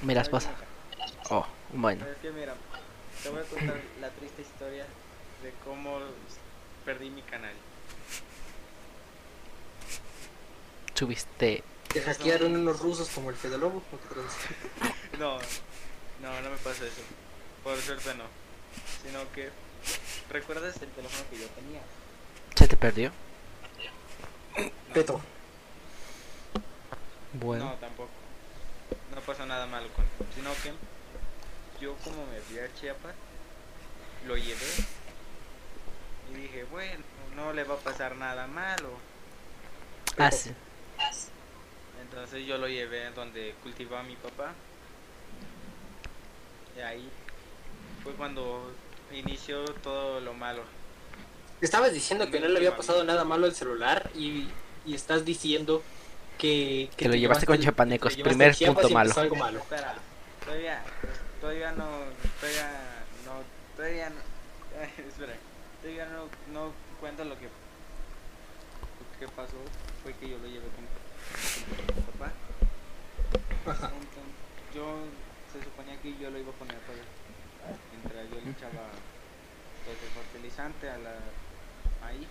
[0.01, 0.57] Me las ¿Sabes pasa.
[1.29, 2.01] Oh, bueno.
[2.03, 2.53] Pero es que mira,
[3.23, 4.83] te voy a contar la triste historia
[5.41, 5.99] de cómo
[6.83, 7.53] perdí mi canal.
[10.95, 11.63] Subiste.
[11.93, 13.81] Te hackearon unos rusos como el Fede Lobo.
[15.17, 15.37] No,
[16.21, 17.01] no, no me pasó eso.
[17.63, 18.25] Por suerte no.
[19.03, 19.49] Sino que,
[20.29, 21.81] ¿recuerdas el teléfono que yo tenía?
[22.55, 23.11] ¿Se te perdió?
[24.57, 25.21] No, Peto.
[27.33, 27.65] Bueno.
[27.65, 28.09] No, tampoco.
[29.13, 30.05] No pasó nada malo con
[30.35, 30.73] Sino que
[31.83, 33.15] yo como me fui a Chiapas,
[34.27, 34.65] lo llevé
[36.31, 37.03] y dije, bueno,
[37.35, 38.89] no le va a pasar nada malo.
[40.17, 40.51] Ah, sí.
[42.01, 44.53] Entonces yo lo llevé donde cultivaba mi papá.
[46.83, 47.09] Ahí
[48.03, 48.71] fue cuando
[49.11, 50.63] inició todo lo malo.
[51.61, 54.47] Estabas diciendo que no le había pasado nada malo al celular y,
[54.85, 55.83] y estás diciendo
[56.37, 56.89] que...
[56.95, 59.11] Que lo te llevaste con chapanecos, primer punto malo.
[59.15, 59.59] algo malo.
[59.59, 59.95] Espera,
[60.45, 60.81] todavía,
[61.41, 61.87] todavía no,
[62.39, 62.71] todavía
[63.25, 63.31] no,
[63.75, 64.15] todavía no,
[65.09, 65.33] espera,
[65.81, 66.71] todavía no, no
[67.01, 69.57] cuento lo que, lo que pasó,
[70.01, 70.85] fue que yo lo llevé con,
[71.75, 72.31] con mi papá.
[73.65, 73.99] Entonces,
[74.73, 74.95] yo,
[76.01, 77.05] que yo lo iba a poner a pagar,
[77.91, 78.87] mientras yo le echaba
[79.85, 81.15] pues, el fertilizante a la
[82.01, 82.27] maíz.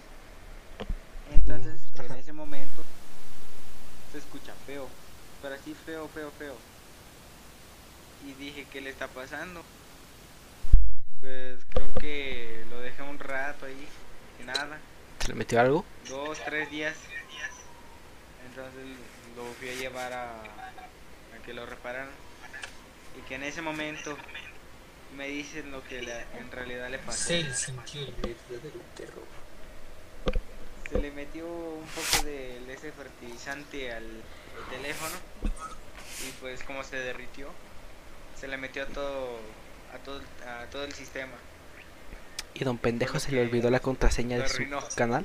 [1.32, 2.82] Entonces, en ese momento,
[4.12, 4.88] se escucha feo,
[5.42, 6.56] pero así feo, feo, feo.
[8.26, 9.62] Y dije, ¿qué le está pasando?
[11.20, 13.86] Pues creo que lo dejé un rato ahí,
[14.40, 14.78] y nada,
[15.20, 15.84] ¿Se le metió algo?
[16.08, 16.96] dos, tres días.
[18.48, 18.86] Entonces
[19.36, 22.08] lo fui a llevar a, a que lo repararan.
[23.18, 24.16] Y que en ese momento
[25.16, 27.28] me dicen lo que le- en realidad le pasó.
[27.28, 29.24] Se sintió el verdadero terror.
[30.90, 34.22] Se le metió un poco de ese fertilizante al,
[34.70, 35.14] teléfono
[36.26, 37.48] y pues como se derritió,
[38.38, 39.38] se le metió a todo
[39.94, 41.34] a todo a todo el sistema.
[42.54, 44.64] ¿Y don pendejo se le olvidó la contraseña de su
[44.96, 45.24] canal?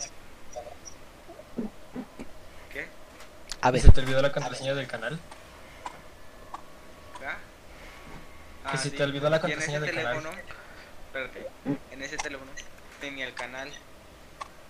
[2.71, 2.87] ¿Qué?
[3.61, 5.19] A ver, ¿Se te olvidó la contraseña del canal?
[7.25, 7.37] ¿Ah?
[8.63, 8.95] Que Ah, si sí.
[8.97, 10.13] te olvidó la contraseña ese del canal.
[10.23, 10.41] teléfono,
[11.07, 11.47] espérate,
[11.91, 12.51] en ese teléfono
[13.01, 13.69] tenía el canal.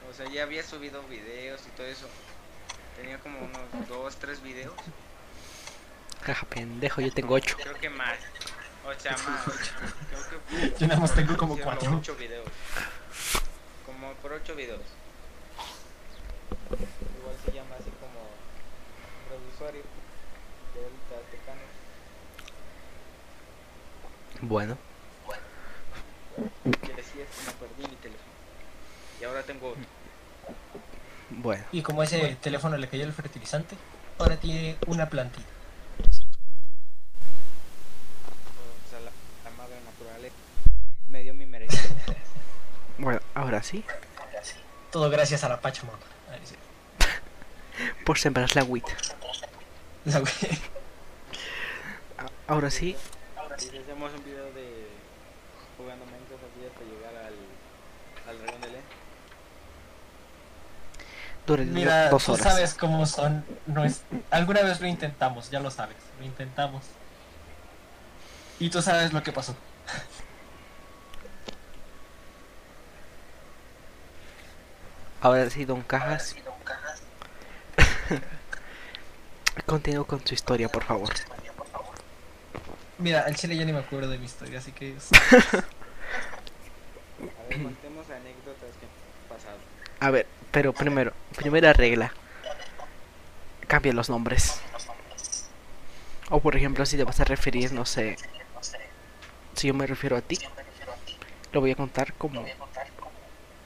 [0.10, 2.08] O sea, ya había subido videos y todo eso.
[2.98, 4.74] Tenía como unos dos, tres videos.
[6.24, 7.56] jaja pendejo, yo tengo ocho.
[7.58, 8.18] Creo que más.
[8.86, 9.44] O sea, más.
[10.10, 11.98] Creo que Yo nada más tengo como hicieron cuatro.
[11.98, 12.48] ocho videos.
[13.86, 14.82] Como por ocho videos.
[16.70, 18.20] Igual se llama así como
[19.30, 19.82] de usuario.
[20.74, 21.62] De ahorita Tecano.
[24.46, 24.78] Bueno,
[26.64, 28.32] Que decía que me perdí mi teléfono.
[29.22, 29.82] Y ahora tengo otro.
[31.30, 33.76] Bueno, Y como ese teléfono le cayó el fertilizante,
[34.20, 35.48] ahora tiene una plantita.
[38.58, 39.12] O sea, la,
[39.50, 40.36] la madre naturaleza
[41.08, 41.96] me dio mi merecido.
[42.98, 43.84] bueno, ahora sí,
[44.92, 46.00] Todo gracias a la Pachamama.
[46.44, 46.56] Sí.
[48.06, 48.86] por sembrar la wheat.
[50.06, 50.18] La.
[50.18, 50.24] A-
[52.48, 52.96] Ahora sí,
[54.04, 54.90] Hacemos un video de
[55.78, 57.36] jugando Minecraft así hasta llegar al,
[58.28, 58.70] al dragón de
[61.48, 61.74] Len.
[61.74, 62.44] Mira, dos tú horas.
[62.44, 63.46] sabes cómo son.
[63.66, 64.02] No es...
[64.30, 65.96] Alguna vez lo intentamos, ya lo sabes.
[66.20, 66.84] Lo intentamos.
[68.60, 69.56] Y tú sabes lo que pasó.
[75.22, 76.36] Ahora sí, Don Cajas.
[79.66, 81.14] Continúo con su historia, por favor.
[82.98, 84.96] Mira, al chile ya ni me acuerdo de mi historia, así que
[87.22, 89.58] A ver, contemos anécdotas que han pasado.
[90.00, 92.14] A ver, pero primero, primera regla.
[93.68, 94.62] Cambia los nombres.
[96.30, 98.18] O por ejemplo, si te vas a referir, no sé.
[99.56, 100.38] Si yo me refiero a ti,
[101.52, 102.46] lo voy a contar como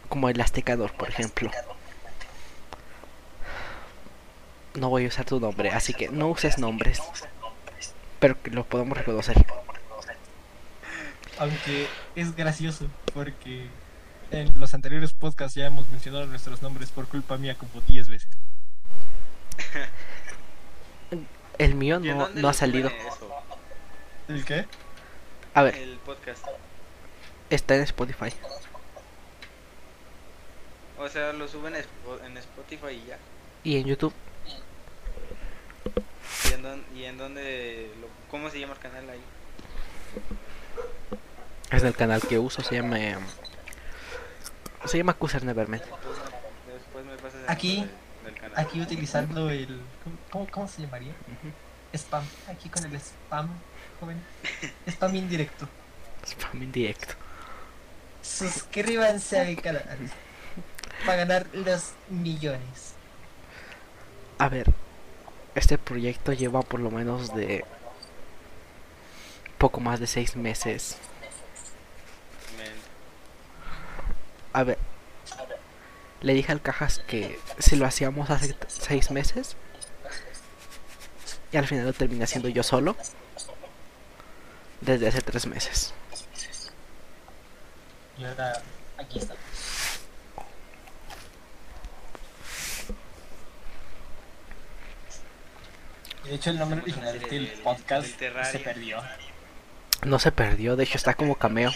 [0.09, 1.51] como el astecador, por ejemplo.
[4.75, 7.01] No voy a usar tu nombre, así que no uses nombres.
[8.19, 9.37] Pero que lo podemos reconocer.
[11.39, 13.67] Aunque es gracioso, porque
[14.31, 18.29] en los anteriores podcasts ya hemos mencionado nuestros nombres por culpa mía como 10 veces.
[21.57, 22.89] El mío ¿Y en no, no ha salido.
[22.89, 23.29] eso?
[24.27, 24.65] ¿El qué?
[25.53, 26.45] A ver, El podcast.
[27.49, 28.31] está en Spotify.
[30.99, 33.17] O sea, lo suben en Spotify y ya.
[33.63, 34.13] Y en YouTube,
[36.45, 39.21] ¿Y en, dónde, y en dónde lo- ¿Cómo se llama el canal ahí?
[41.71, 42.97] es el canal que uso, se llama.
[44.85, 45.81] Se llama Cuser Nevermind.
[45.83, 48.53] Después me, pasas el Aquí- nombre del canal.
[48.65, 49.81] Aquí utilizando el...
[50.31, 51.13] ¿Cómo, cómo se llamaría?
[51.93, 52.23] Spam.
[52.49, 53.49] Aquí con el spam,
[53.99, 54.21] joven.
[54.87, 55.67] Spam indirecto.
[56.25, 57.13] Spam en directo.
[58.21, 59.85] Suscríbanse al canal.
[61.05, 62.93] Para ganar los millones.
[64.39, 64.71] A ver,
[65.57, 67.65] este proyecto lleva por lo menos de
[69.57, 70.97] poco más de seis meses.
[74.53, 74.77] A ver,
[76.21, 79.55] le dije al Cajas que si lo hacíamos hace seis meses
[81.51, 82.95] y al final lo terminé haciendo yo solo
[84.81, 85.93] desde hace tres meses.
[88.17, 88.61] Y ahora
[88.97, 89.35] aquí está.
[96.27, 99.01] De hecho el nombre original serie del del- podcast del se perdió.
[100.05, 101.71] No se perdió, de hecho está como cameo.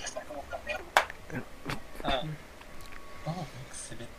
[2.04, 2.22] Ah.
[3.26, 4.12] Oh, excelente.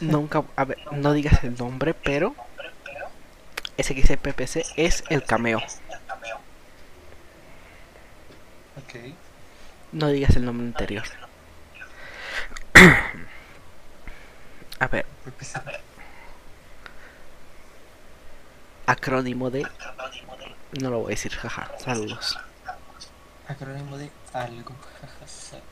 [0.00, 2.34] Nunca, a ver, no digas el nombre, pero
[3.76, 5.58] ese que dice PPC es el cameo.
[8.78, 8.94] Ok.
[9.92, 11.04] No digas el nombre anterior.
[14.78, 15.04] A ver,
[18.90, 19.66] acrónimo de.
[20.80, 21.70] No lo voy a decir, jaja.
[21.78, 22.38] Saludos.
[23.48, 24.74] Acrónimo de algo.
[25.00, 25.62] jajaja.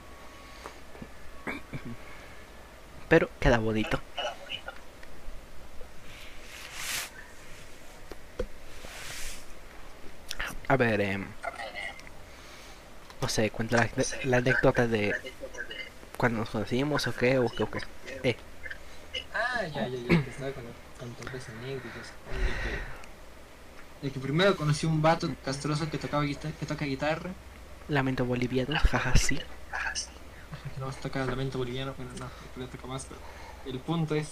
[3.08, 4.00] Pero queda bonito.
[10.68, 11.26] A ver, em,
[13.20, 13.88] no sé, cuenta la,
[14.24, 15.14] la anécdota de
[16.16, 17.80] cuando nos conocimos o qué, o qué, o qué.
[18.22, 18.36] Eh,
[19.34, 20.24] Ah, ya, ya, ya.
[20.24, 20.64] Que estaba con
[20.98, 22.12] tantas anécdotas.
[22.30, 22.97] De que,
[24.03, 27.30] de que primero conocí un vato castroso que tocaba guita- que toca guitarra.
[27.88, 29.36] lamento boliviano, jaja, sí.
[29.36, 33.07] que no toca lamento boliviano, pero no, le toca más.
[33.07, 33.20] Pero
[33.66, 34.28] el punto es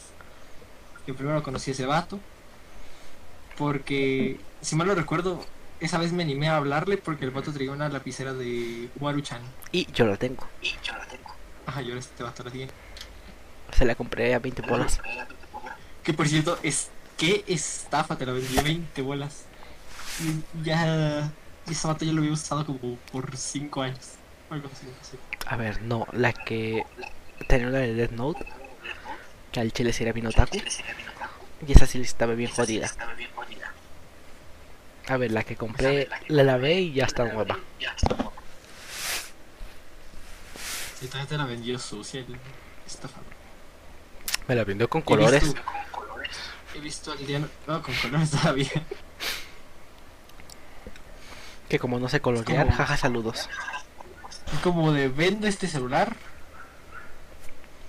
[1.04, 2.20] que primero conocí a ese vato.
[3.56, 5.42] Porque, si mal no recuerdo,
[5.80, 9.40] esa vez me animé a hablarle porque el vato traía una lapicera de Waruchan.
[9.72, 10.46] Y yo lo tengo.
[11.64, 12.70] Ajá, yo ahora este vato la tiene.
[13.72, 15.00] Se la compré a 20 bolas.
[16.02, 19.44] Que por cierto, es qué estafa, te la vendí a 20 bolas.
[20.62, 21.30] Ya.
[21.68, 24.12] Y ese vato ya lo había usado como por 5 años.
[24.50, 25.18] Algo así, sé.
[25.46, 26.86] A ver, no, la que
[27.48, 28.46] tenía una de Death Note,
[29.50, 30.58] que al chile sí era bien otaku,
[31.66, 32.88] y esa sí estaba bien jodida.
[35.08, 37.58] A ver, la que compré, la lavé y ya está nueva.
[40.98, 42.24] Si todavía te la vendió sucia
[42.86, 43.26] estafador.
[44.48, 45.54] Me la vendió con colores.
[46.74, 47.40] He visto al día.
[47.66, 48.70] No, con colores todavía.
[51.68, 53.48] Que como no sé colorear, Como- jaja, saludos.
[54.52, 56.14] Es como de vendo este celular.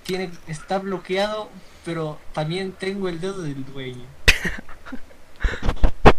[0.04, 1.50] tiene, está bloqueado,
[1.84, 4.06] pero también tengo el dedo del dueño.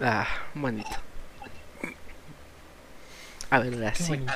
[0.00, 0.88] Ah, bonito.
[3.50, 4.08] A ver, ahora Qué sí.
[4.10, 4.32] bonito.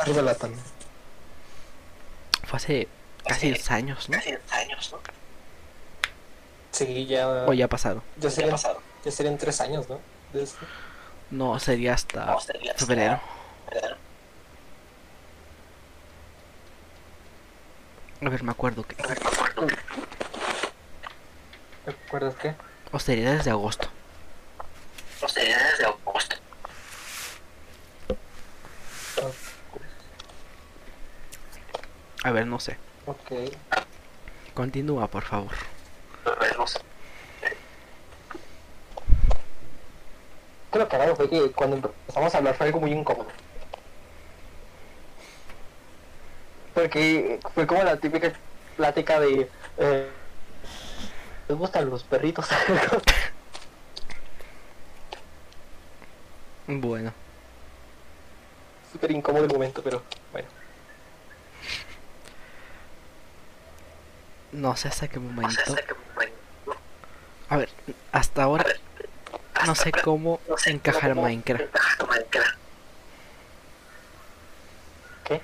[0.00, 0.62] Arriba la también.
[2.44, 2.88] Fue hace
[3.26, 4.18] casi dos años, ¿no?
[6.72, 7.28] Sí, ya.
[7.46, 8.02] O ya ha pasado.
[8.16, 8.74] Ya serían, ya
[9.10, 10.00] serían tres años, ¿no?
[10.32, 10.66] De esto.
[11.30, 12.36] No, sería hasta
[12.76, 13.20] febrero.
[18.22, 18.96] A ver, me acuerdo que.
[21.84, 22.54] ¿Te acuerdas qué?
[22.92, 23.88] O sería desde agosto.
[32.26, 32.76] A ver, no sé.
[33.06, 33.32] Ok.
[34.52, 35.52] Continúa, por favor.
[40.76, 43.28] Que lo cagado fue que cuando empezamos a hablar fue algo muy incómodo.
[46.74, 48.30] Porque fue como la típica
[48.76, 49.48] plática de...
[49.78, 50.10] Eh,
[51.46, 52.46] ¿Te gustan los perritos?
[56.68, 57.12] Bueno,
[58.92, 60.02] Súper incómodo el momento, pero
[60.32, 60.48] bueno.
[64.52, 65.62] no sé hasta qué momento.
[67.48, 67.70] A ver,
[68.10, 68.66] hasta ahora
[69.66, 71.76] no sé cómo encajar Minecraft.
[75.24, 75.40] ¿Qué?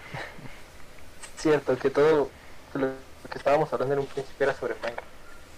[1.37, 2.31] Cierto, que todo
[2.75, 2.93] lo
[3.31, 5.09] que estábamos hablando en un principio era sobre Minecraft.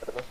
[0.01, 0.25] Perdón.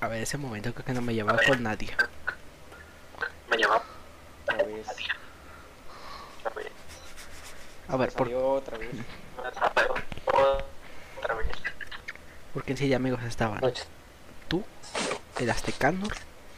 [0.00, 1.90] A ver, ese momento creo que no me llevaba con nadie.
[4.44, 4.86] Otra vez.
[7.88, 8.90] A ver, por, Salió otra vez.
[12.54, 13.60] porque en sí de amigos estaban
[14.48, 14.64] tú,
[15.38, 16.12] el Aztecanor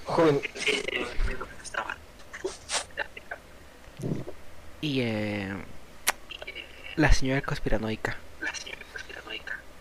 [0.05, 0.41] Joven,
[4.81, 5.53] y eh,
[6.97, 8.17] la señora conspiranoica,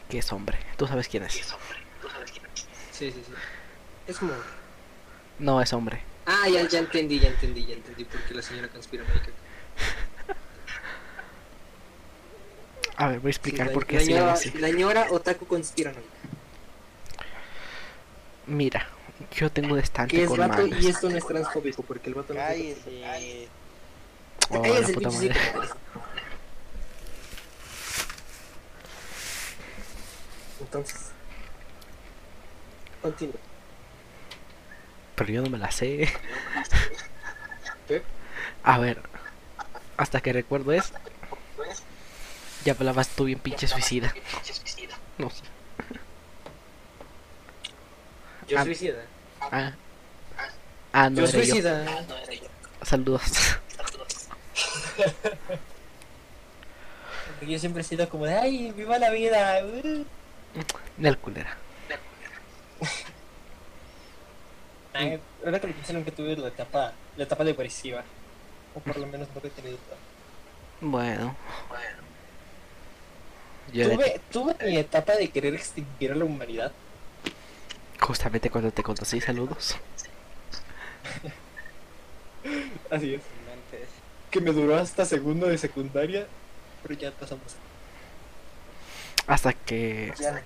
[0.10, 0.58] que es hombre.
[0.78, 1.34] Tú sabes quién es.
[1.34, 3.34] Sí, sí, sí.
[4.08, 4.34] Es como...
[5.38, 6.02] No es hombre.
[6.26, 9.30] Ah, ya, ya entendí, ya entendí, ya entendí por qué la señora conspiranoica.
[13.00, 14.52] A ver, voy a explicar por qué la se llama señora, así.
[14.60, 16.08] la señora Otaku conspiranoica.
[18.46, 18.88] Mira,
[19.32, 20.84] yo tengo un estante Que es con vato mangas.
[20.84, 23.48] y esto no es transfóbico porque el vato no Cállese.
[24.50, 25.36] Oh, Cállese, la el puta madre.
[30.60, 31.12] Entonces,
[33.02, 33.36] continúa.
[35.16, 36.10] Pero yo no me la sé.
[37.88, 38.02] ¿Qué?
[38.64, 39.02] A ver,
[39.98, 40.92] hasta que recuerdo es.
[42.70, 44.14] Ya hablabas tú bien pinche suicida.
[45.18, 45.42] No sé.
[48.48, 48.64] Yo Ah.
[48.64, 49.06] suicida.
[49.42, 49.72] Ah,
[50.94, 51.40] ah no Yo era yo.
[51.46, 52.06] suicida.
[52.84, 53.24] Saludos.
[57.40, 59.66] Porque yo siempre he sido como de, ay, viva la vida.
[59.66, 60.06] uh".
[60.98, 61.58] Del culera.
[64.94, 68.04] Ay, ahora que lo pienso nunca tuve la etapa, la etapa depresiva.
[68.76, 69.78] O por lo menos no he tenido.
[70.82, 71.36] Bueno.
[73.72, 76.72] Tuve, tuve mi etapa de querer extinguir a la humanidad.
[78.00, 79.76] justamente cuando te conocí, saludos.
[82.90, 83.22] Así es.
[84.32, 86.28] Que me duró hasta segundo de secundaria.
[86.84, 87.56] Pero ya pasamos.
[89.28, 90.42] Hasta que Ya.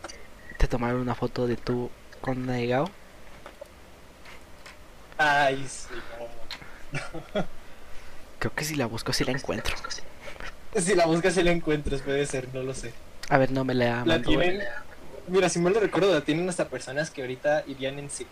[0.57, 1.89] te tomaron una foto de tú
[2.21, 2.89] con Naegao.
[5.17, 5.93] Ay, sí,
[6.93, 7.45] no.
[8.39, 9.75] Creo que si la busco, si la encuentro.
[10.75, 12.91] Si la buscas y la encuentras, puede ser, no lo sé.
[13.29, 14.61] A ver, no me la La tienen.
[15.27, 18.27] Mira, si mal no recuerdo, la tienen hasta personas que ahorita irían en sí.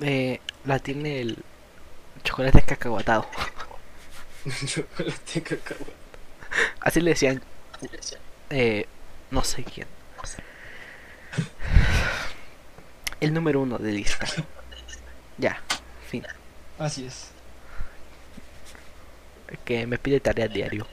[0.00, 1.38] Eh, la tiene el
[2.22, 3.26] chocolate cacahuatado.
[4.66, 5.78] Chocolate cacao.
[6.80, 7.42] Así le decían.
[8.50, 8.86] Eh,
[9.30, 9.88] no sé quién.
[13.20, 14.26] El número uno de lista.
[15.38, 15.60] Ya,
[16.08, 16.24] fin.
[16.78, 17.28] Así es.
[19.66, 20.86] Que me pide tarea diario.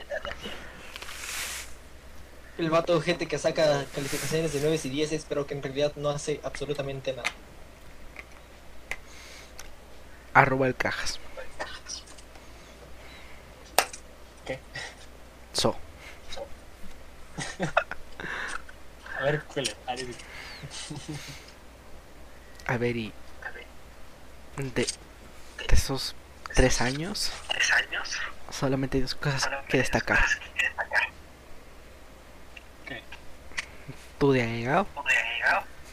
[2.56, 6.10] El vato gente que saca calificaciones de 9 y 10, pero que en realidad no
[6.10, 7.28] hace absolutamente nada.
[10.34, 11.18] Arroba el cajas.
[14.46, 14.60] ¿Qué?
[15.52, 15.76] So.
[19.18, 19.76] A ver, ¿cuál es?
[22.66, 23.12] A ver, y.
[24.56, 24.86] De, de
[25.70, 26.14] esos
[26.54, 27.32] tres años.
[28.50, 30.24] Solamente hay dos cosas que destacar.
[30.56, 30.70] ¿Qué?
[34.24, 34.86] Tú de Aegao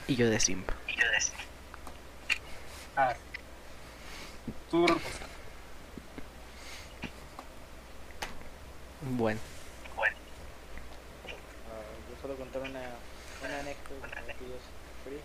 [0.08, 0.74] y yo de Simba.
[2.96, 3.14] Ah,
[4.48, 5.06] Estuvo hermoso.
[9.02, 9.40] Bueno,
[11.28, 12.70] Ah, yo solo contar una,
[13.44, 14.56] una anécdota que yo
[15.04, 15.20] sufrí.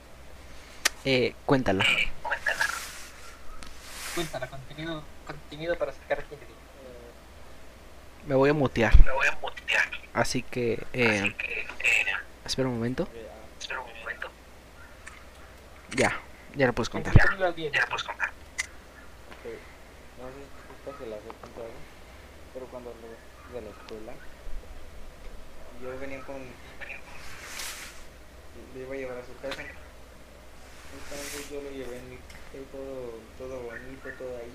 [1.05, 1.87] eh, cuéntala.
[4.17, 6.45] Cuéntala, contenido, contenido para sacar gente.
[6.45, 6.49] Eh,
[8.27, 8.93] Me voy a mutear.
[10.13, 11.33] Así que, eh,
[12.47, 13.09] espera un momento.
[13.15, 13.87] eh, ah,
[15.95, 16.19] Ya,
[16.55, 17.13] ya lo puedes contar.
[17.13, 17.73] Contenido bien.
[17.75, 17.83] ok.
[20.19, 21.71] No sé si esta se las he contado,
[22.55, 24.13] pero cuando regresé de la escuela,
[25.83, 26.37] yo venía con.
[28.75, 29.63] Le iba a llevar a su casa.
[29.63, 32.17] Entonces yo lo llevé en mi
[32.73, 34.53] todo, todo bonito, todo ahí.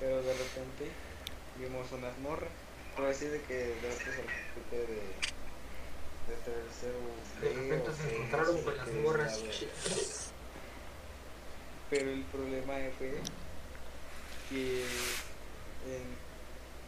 [0.00, 0.90] Pero de repente
[1.58, 2.50] vimos unas morras.
[2.94, 4.24] Pero así de que de repente
[4.70, 5.02] se de,
[6.26, 6.98] de tercero
[7.40, 9.40] De B repente se encontraron con las morras.
[11.90, 13.12] Pero el problema fue
[14.50, 14.82] que
[15.86, 16.02] en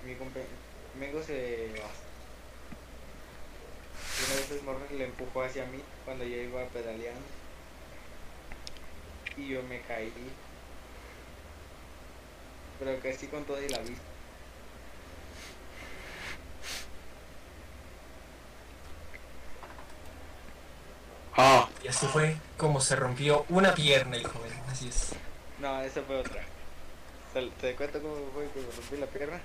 [0.05, 0.51] mi compañero
[0.99, 1.71] Mengo se
[4.27, 7.23] Una de esas morras le empujó hacia mí cuando yo iba pedaleando.
[9.37, 10.13] Y yo me caí.
[12.81, 14.03] Pero casi con toda y la vista.
[21.41, 24.53] Ah, y así fue como se rompió una pierna el joven.
[24.71, 25.13] Así es.
[25.59, 26.43] No, esa fue otra.
[27.33, 29.41] ¿Te, cuento cómo fue que me rompí la pierna?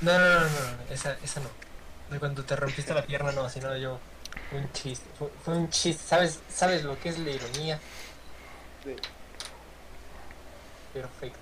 [0.00, 1.50] No, no, no, no, no, esa, esa no.
[2.10, 3.98] De cuando te rompiste la pierna, no, sino yo.
[4.52, 5.04] Un chiste.
[5.18, 6.02] Fue, fue un chiste.
[6.02, 7.78] ¿Sabes, ¿Sabes lo que es la ironía?
[8.84, 8.96] Sí.
[10.94, 11.38] Perfecto.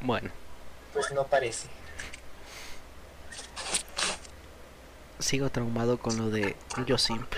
[0.00, 0.30] Bueno,
[0.94, 1.68] Pues no parece.
[5.20, 6.56] sigo traumado con lo de
[6.86, 7.32] yo simp.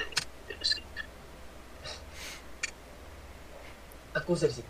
[4.23, 4.63] Acúsese.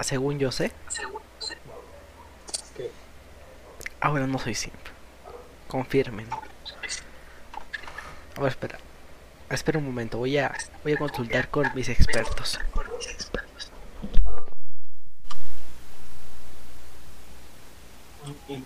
[0.00, 0.72] Según yo sé,
[2.76, 2.90] ¿Qué?
[4.00, 4.74] ahora no soy simp.
[5.68, 6.26] Confirmen.
[8.36, 8.78] A ver, espera.
[9.48, 12.58] Espera un momento, voy a, voy a consultar con mis expertos.
[18.48, 18.62] El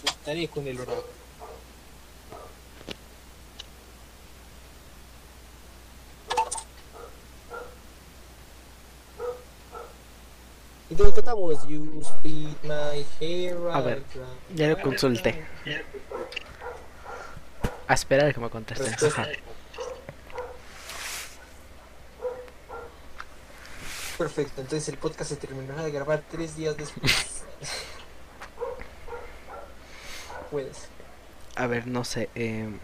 [0.00, 0.78] Consultaré con el
[13.20, 14.02] hair A ver,
[14.54, 15.44] Ya lo consulté.
[17.86, 18.94] A esperar a que me contesten.
[24.18, 27.44] Perfecto, entonces el podcast se terminará de grabar tres días después.
[30.50, 30.88] Puedes.
[31.56, 32.30] A ver, no sé.
[32.34, 32.78] em,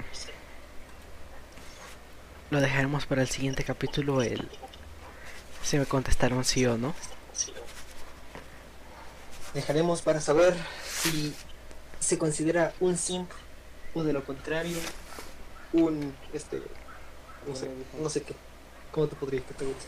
[2.51, 4.23] lo dejaremos para el siguiente capítulo.
[4.23, 4.49] El
[5.63, 6.95] si me contestaron sí o no.
[9.55, 10.55] Dejaremos para saber
[10.85, 11.35] si
[12.01, 13.31] se considera un simp
[13.95, 14.77] o de lo contrario
[15.73, 16.61] un este
[17.47, 17.71] no sé,
[18.01, 18.35] no sé qué.
[18.91, 19.87] ¿Cómo te podría que te guste?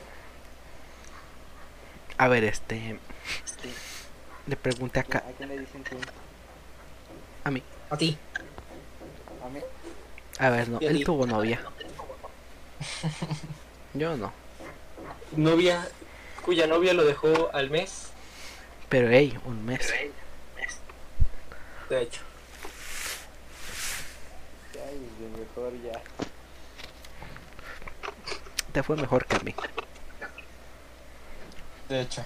[2.19, 2.99] A ver, este.
[4.47, 5.97] Le pregunté ¿A acá quién le dicen tú?
[7.47, 7.63] A mí.
[7.91, 8.19] A ti.
[9.45, 9.61] A mí.
[10.41, 10.81] A ver, no.
[10.81, 11.61] Él tuvo novia.
[13.95, 14.33] Yo no.
[15.37, 15.89] Novia
[16.45, 18.09] cuya novia lo dejó al mes,
[18.89, 19.93] Pero hey, un mes.
[21.89, 22.21] de hecho.
[24.75, 26.03] Ay, de mejor ya.
[28.73, 29.55] Te fue mejor que a mí.
[31.89, 32.25] De hecho.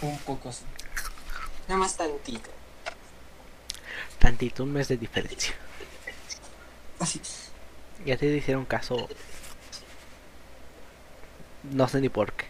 [0.00, 0.64] Un poco sí.
[1.70, 2.50] Nada más tantito.
[4.18, 5.54] Tantito, un mes de diferencia.
[6.98, 7.52] Así es.
[8.04, 9.08] Y a ti te hicieron caso.
[11.70, 12.46] No sé ni por qué.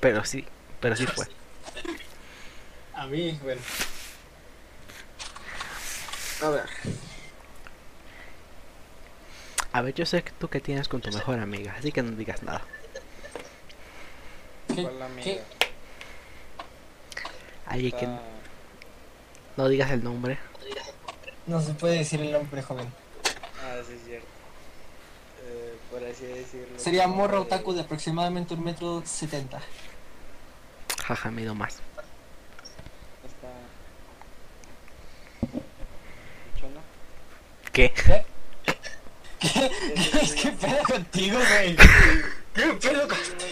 [0.00, 0.44] Pero sí,
[0.80, 1.26] pero sí fue.
[2.94, 3.60] A mí, bueno.
[6.42, 6.64] A ver.
[9.72, 12.10] A ver, yo sé que tú que tienes con tu mejor amiga, así que no
[12.10, 12.62] digas nada.
[14.74, 14.82] ¿Qué?
[14.82, 15.22] ¿Cuál amiga?
[15.22, 15.42] ¿Qué?
[17.66, 18.20] Ahí que Está-
[19.58, 20.38] no digas el nombre.
[21.48, 22.86] No se puede decir el nombre, joven.
[23.60, 24.28] Ah, sí es cierto.
[25.42, 26.78] Eh, por así decirlo.
[26.78, 29.60] Sería morro otaku de aproximadamente un metro setenta.
[31.04, 31.80] Jaja, mido más.
[33.26, 33.48] Está...
[36.54, 36.80] ¿Bichona?
[37.72, 37.92] ¿Qué?
[39.40, 39.70] ¿Qué,
[40.40, 41.76] ¿Qué pedo contigo, güey?
[42.54, 43.47] ¿Qué pedo contigo?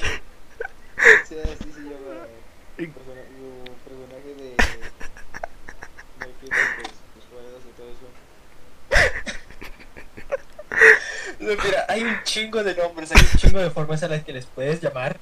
[12.25, 15.19] Chingo de nombres, hay un chingo de formas en las que les puedes llamar.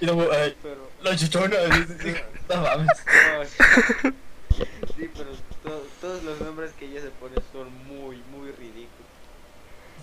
[0.00, 1.56] Y luego, ay, Pero, la chichona,
[2.48, 2.88] no mames.
[2.88, 4.62] no, sí,
[4.96, 5.30] sí, pero
[5.62, 8.90] to- todos los nombres que ella se pone son muy, muy ridículos.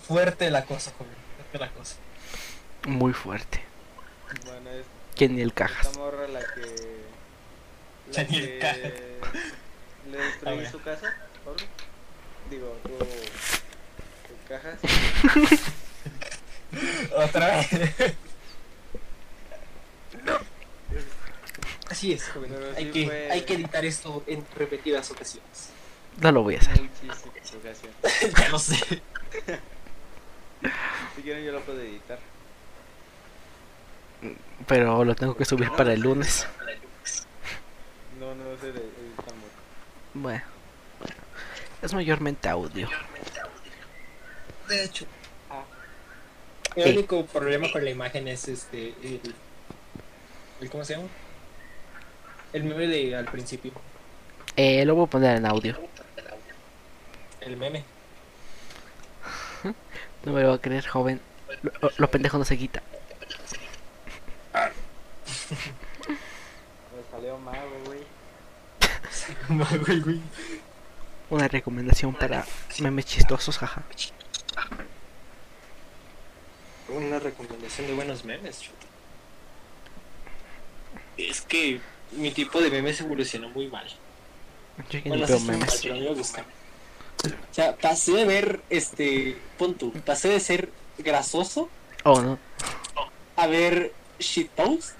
[0.06, 1.96] Fuerte la cosa, joven, fuerte la cosa.
[2.86, 3.62] Muy fuerte.
[4.44, 5.86] Bueno, es Que ni el cajas.
[5.86, 7.02] esta morra la que.
[8.08, 8.76] La Ya ni el que caja.
[10.10, 10.70] le A destruí ver.
[10.70, 11.14] su casa,
[11.44, 11.62] Pablo.
[12.50, 14.78] Digo, tu, tu cajas.
[17.16, 17.68] Otra vez.
[21.90, 22.54] Así es, joven.
[22.76, 25.70] Hay sí que, fue- hay que editar esto en repetidas ocasiones.
[26.20, 26.80] No lo voy a hacer.
[26.80, 27.22] Muchísimas
[27.54, 27.82] ocasiones.
[28.38, 28.76] ya lo sé.
[31.16, 32.18] Si quieren, yo lo puedo editar.
[34.66, 36.46] Pero lo tengo que subir para el lunes.
[38.18, 39.50] No, no le editamos.
[40.14, 40.42] Bueno.
[41.82, 42.88] Es mayormente audio.
[44.68, 45.04] De hecho.
[46.76, 48.94] El único problema con la imagen es este.
[49.02, 49.20] El,
[50.60, 51.08] el- ¿Cómo se llama?
[52.52, 53.72] El meme de al principio.
[54.56, 55.76] Eh, lo voy a poner en audio.
[57.40, 57.84] El meme.
[60.24, 61.20] No me lo va a creer, joven.
[61.62, 62.80] Lo, lo- lo pendejo no se quita.
[65.60, 68.00] Me salió mago, güey.
[69.84, 70.20] Güey, güey.
[71.30, 72.44] Una recomendación para
[72.80, 73.82] memes chistosos, jaja.
[76.92, 78.86] Una recomendación de buenos memes, chuta.
[81.16, 81.80] Es que
[82.12, 83.86] mi tipo de memes evolucionó muy mal.
[84.90, 85.80] Yo Bueno, memes.
[85.82, 86.44] pero a mí me gusta.
[87.24, 91.68] O sea, pasé de ver, este, pon tú, pasé de ser grasoso
[92.04, 92.38] Oh, no.
[93.36, 94.94] a ver shitpost.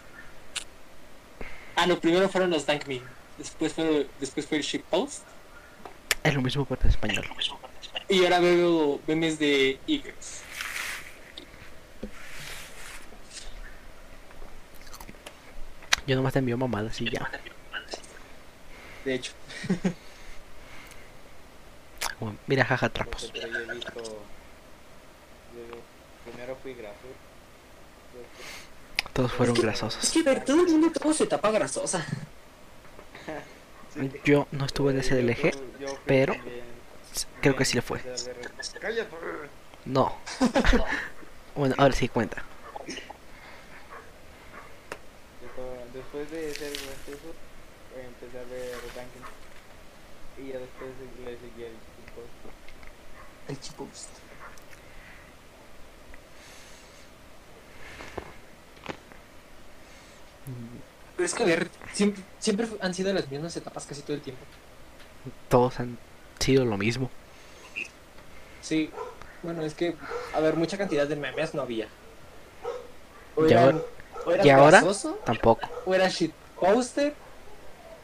[1.75, 3.01] Ah, no, primero fueron los Dank Me.
[3.39, 5.23] Después fue, después fue el shitpost.
[6.23, 7.29] Es lo mismo pero en español.
[8.09, 10.43] Y ahora veo memes de Eagles.
[16.07, 17.31] Yo nomás te envío mamadas y ya.
[19.05, 19.33] De hecho,
[22.19, 23.31] Como, Mira, jaja, trapos.
[23.33, 23.93] pero yo he visto.
[23.95, 24.23] yo-
[26.25, 26.97] primero fui después-
[29.13, 30.11] Todos fueron es grasosos.
[30.11, 32.05] que ver, todo el mundo todo se tapa grasosa.
[34.25, 35.53] Yo no estuve en ese DLG.
[36.07, 36.63] pero también-
[37.43, 38.01] Creo que sí le fue.
[39.85, 40.17] No.
[41.55, 42.43] Bueno, ahora sí cuenta.
[46.13, 47.33] Después- de ser gracioso,
[47.97, 49.31] empecé a ver Duncan.
[50.39, 50.91] Y ya después
[51.25, 52.23] le seguí el tipo.
[53.49, 54.09] El shitpost.
[61.17, 64.23] Pero es que a ver, siempre, siempre han sido las mismas etapas casi todo el
[64.23, 64.43] tiempo.
[65.49, 65.99] Todos han
[66.39, 67.11] sido lo mismo.
[68.61, 68.91] Sí,
[69.43, 69.95] bueno, es que,
[70.35, 71.89] a ver, mucha cantidad de memes no había.
[73.37, 73.83] Eran-
[74.27, 75.69] o y ahora- grasoso, Tampoco.
[75.85, 77.15] o eras shitposter,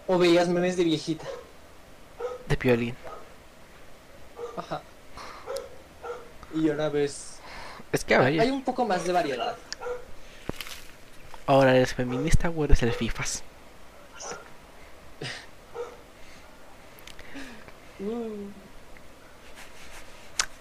[0.06, 1.26] o veías memes de viejita.
[2.48, 2.94] De violín.
[4.56, 4.80] Ajá.
[6.54, 7.38] Y ahora ves.
[7.92, 9.56] Es que Hay un poco más de variedad.
[11.46, 13.42] ahora eres feminista o eres el FIFAs.
[18.00, 18.48] Uh,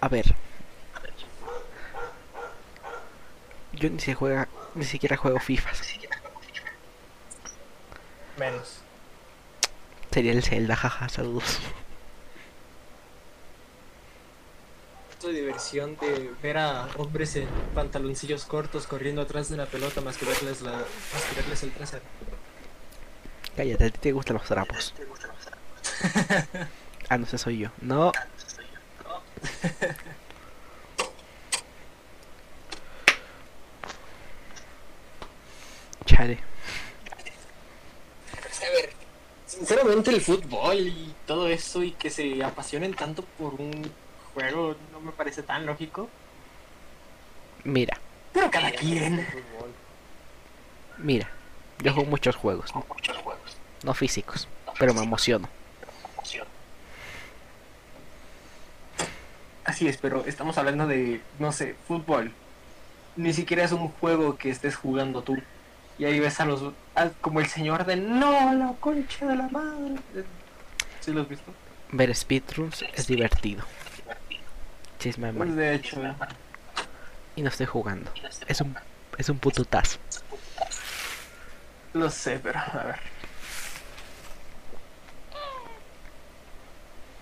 [0.00, 0.34] A ver.
[3.72, 4.48] Yo ni se juega,
[4.78, 5.82] ni siquiera juego FIFAs.
[8.38, 8.78] menos.
[10.12, 11.58] Sería el Zelda, jaja, saludos.
[15.26, 20.16] de diversión de ver a hombres en pantaloncillos cortos corriendo atrás de la pelota más
[20.16, 22.04] que verles, la, más que verles el trasero.
[23.56, 24.94] Cállate, a ti te gustan los trapos.
[27.10, 27.70] Ah, no sé, soy yo.
[27.80, 28.12] No.
[36.08, 36.38] Chale.
[38.50, 38.90] Es que, a ver,
[39.46, 43.92] sinceramente el fútbol y todo eso y que se apasionen tanto por un
[44.32, 46.08] juego no me parece tan lógico.
[47.64, 47.98] Mira,
[48.32, 49.26] Pero cada quien.
[50.96, 51.28] Mira.
[51.82, 52.72] Yo juego muchos juegos.
[53.84, 54.48] No físicos.
[54.78, 55.48] Pero me emociono.
[59.64, 62.32] Así es, pero estamos hablando de, no sé, fútbol.
[63.16, 65.36] Ni siquiera es un juego que estés jugando tú.
[65.98, 66.72] Y ahí ves a los...
[66.94, 67.96] a- como el señor de...
[67.96, 69.96] No, la concha de la madre.
[71.00, 71.52] ¿Sí lo has visto?
[71.90, 73.64] Ver speedruns es divertido.
[74.98, 76.00] Chisme Pues de hecho...
[77.36, 78.10] Y no estoy jugando.
[78.46, 78.76] Es un,
[79.16, 79.98] es un puto tazo.
[81.94, 83.00] Lo sé, pero a ver.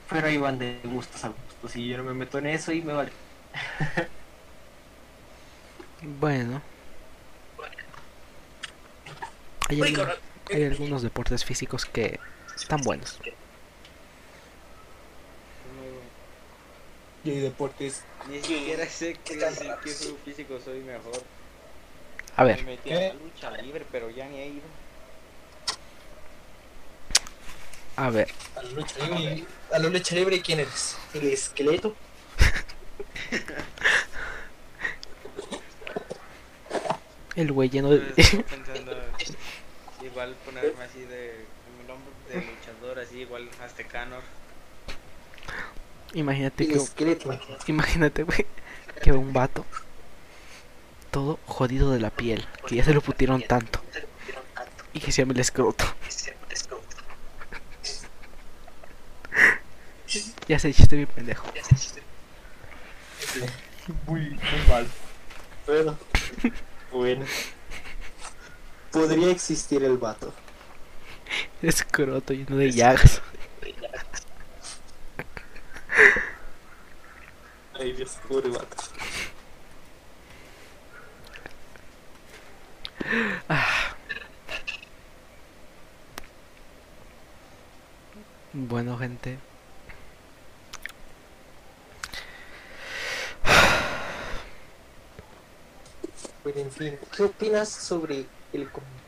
[0.08, 2.82] Pero ahí van de gustos a gustos y yo no me meto en eso y
[2.82, 3.12] me vale.
[6.20, 6.60] Bueno.
[9.68, 10.18] Hay, Uy, algún- cabrón.
[10.52, 12.18] hay algunos deportes físicos que
[12.56, 13.18] están buenos.
[17.24, 18.02] Y hay deportes.
[18.28, 19.90] Ni siquiera sé qué, qué
[20.24, 21.20] físico soy mejor.
[22.36, 22.94] A Me ver, metí ¿Qué?
[22.94, 24.62] a la lucha libre, pero ya ni he ido.
[27.96, 28.28] a ver.
[28.54, 29.44] A la lucha libre.
[29.72, 30.96] A la lucha libre, ¿quién eres?
[31.14, 31.96] ¿El esqueleto?
[37.36, 38.00] El güey lleno de...
[40.16, 41.44] igual ponerme así de
[41.78, 44.16] mi nombre de luchador, así igual aztecano.
[46.14, 46.80] Imagínate que...
[47.66, 48.46] Imagínate, güey,
[49.02, 49.66] que un vato
[51.10, 53.82] todo jodido de la piel, que ya se lo putieron tanto
[54.94, 55.84] y que se llama el escroto.
[60.48, 61.44] Ya se chiste bien pendejo.
[64.06, 64.86] Muy, muy mal.
[65.66, 65.98] Bueno.
[66.92, 67.26] Bueno.
[68.90, 70.32] Podría existir el vato.
[71.62, 73.20] Escroto lleno de llagas.
[77.74, 78.76] Ay, Dios, pobre vato.
[88.52, 89.38] Bueno, gente.
[96.42, 99.00] Pero en fin, ¿qué opinas sobre el comunismo?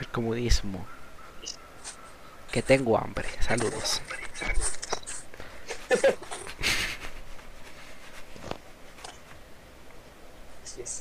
[0.00, 0.86] El comunismo.
[2.50, 3.28] Que tengo hambre.
[3.40, 4.02] Saludos.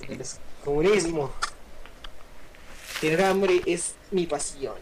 [0.07, 0.23] El
[0.63, 1.31] comunismo.
[2.99, 4.76] Tener hambre es mi pasión.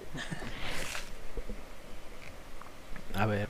[3.15, 3.49] A ver.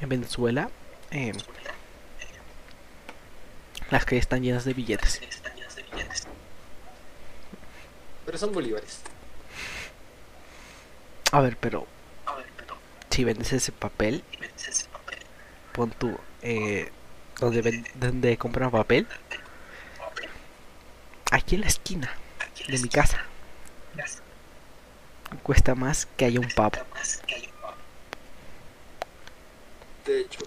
[0.00, 0.70] En Venezuela,
[1.10, 1.32] eh,
[3.90, 5.20] las calles están llenas de billetes.
[8.24, 9.00] Pero son bolívares.
[11.32, 11.86] A ver, pero
[13.10, 14.22] si vendes ese papel,
[15.72, 16.90] pon tú eh,
[17.40, 19.06] donde, ven- donde compran papel,
[21.30, 22.12] aquí en la esquina
[22.68, 23.24] de mi casa,
[25.42, 26.72] cuesta más que haya un pavo.
[30.06, 30.40] De hecho.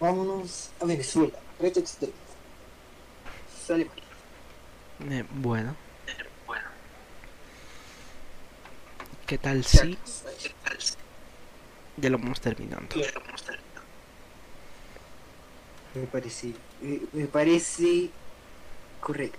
[0.00, 1.38] Vámonos a Venezuela.
[1.58, 2.12] Reto extremo.
[3.66, 5.10] Sale mal.
[5.12, 5.74] Eh, bueno.
[9.26, 9.98] ¿Qué tal si
[11.96, 12.94] ya lo vamos terminando?
[15.94, 16.52] Me parece,
[16.82, 18.10] me, me parece
[19.00, 19.38] correcto.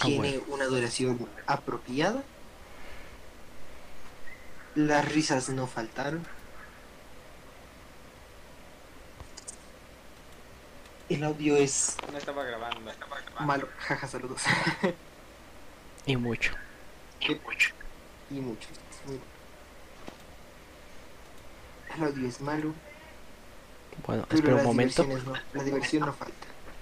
[0.00, 2.24] Ah, Tiene una duración apropiada.
[4.74, 6.26] Las risas no faltaron.
[11.10, 13.46] El audio es No estaba grabando, no estaba grabando.
[13.46, 13.68] malo.
[13.78, 14.42] Jaja, saludos.
[16.06, 16.52] Y mucho.
[17.20, 18.68] y mucho.
[19.06, 19.20] muy-
[21.96, 22.72] El audio es malo.
[24.06, 25.04] Bueno, Pero espera un momento.
[25.04, 26.34] no- la diversión no falta.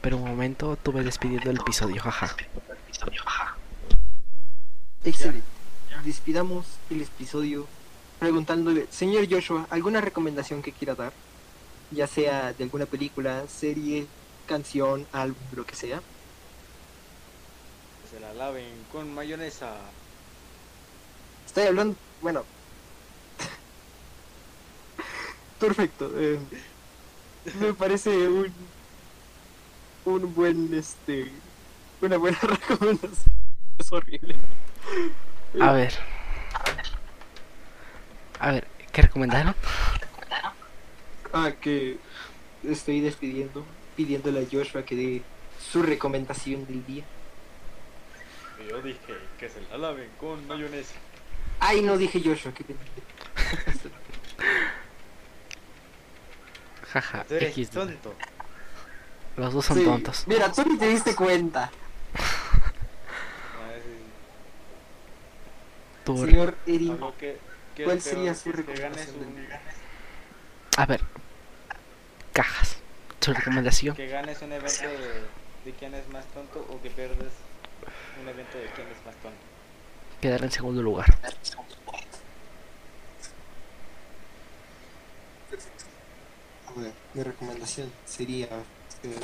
[0.02, 2.36] Pero un momento, tuve despidiendo el episodio, jaja.
[5.04, 5.42] Excelente.
[6.04, 7.66] Despidamos el episodio
[8.20, 11.12] preguntándole, señor Joshua, ¿alguna recomendación que quiera dar?
[11.90, 14.06] Ya sea de alguna película, serie,
[14.46, 16.00] canción, álbum, lo que sea.
[18.02, 19.74] Que se la laven con mayonesa.
[21.46, 22.44] Estoy hablando, bueno.
[25.58, 26.12] Perfecto.
[26.16, 26.38] eh,
[27.60, 28.52] me parece un
[30.04, 31.30] un buen este
[32.00, 33.34] una buena recomendación.
[33.78, 34.36] Es horrible.
[35.60, 35.92] A ver.
[38.40, 39.54] A ver, ¿qué recomendaron?
[41.32, 41.98] Ah, que
[42.64, 43.64] estoy despidiendo,
[43.96, 45.22] pidiéndole a Joshua que dé
[45.60, 47.04] su recomendación del día.
[48.68, 50.94] Yo dije que se la laven con mayonesa.
[51.60, 52.80] Ay, no dije Joshua, pendejo.
[56.92, 57.70] Jaja, Tú eres X.
[57.70, 58.14] tonto.
[59.36, 60.24] Los dos son Sí, tontos.
[60.26, 61.70] Mira, tú ni te diste cuenta.
[62.14, 63.70] Ah,
[66.06, 67.38] Señor Eri, Hablo que,
[67.76, 69.46] que ¿Cuál sería su que ganes recomendación un, del
[70.78, 71.00] A ver.
[72.32, 72.76] Cajas.
[73.18, 73.96] Su recomendación.
[73.96, 75.22] que ganes un evento de,
[75.64, 77.32] de quién es más tonto o que pierdes
[78.22, 79.40] un evento de quién es más tonto.
[80.20, 81.18] Quedar en segundo lugar.
[86.68, 88.46] a ver, mi recomendación sería
[89.02, 89.18] eh,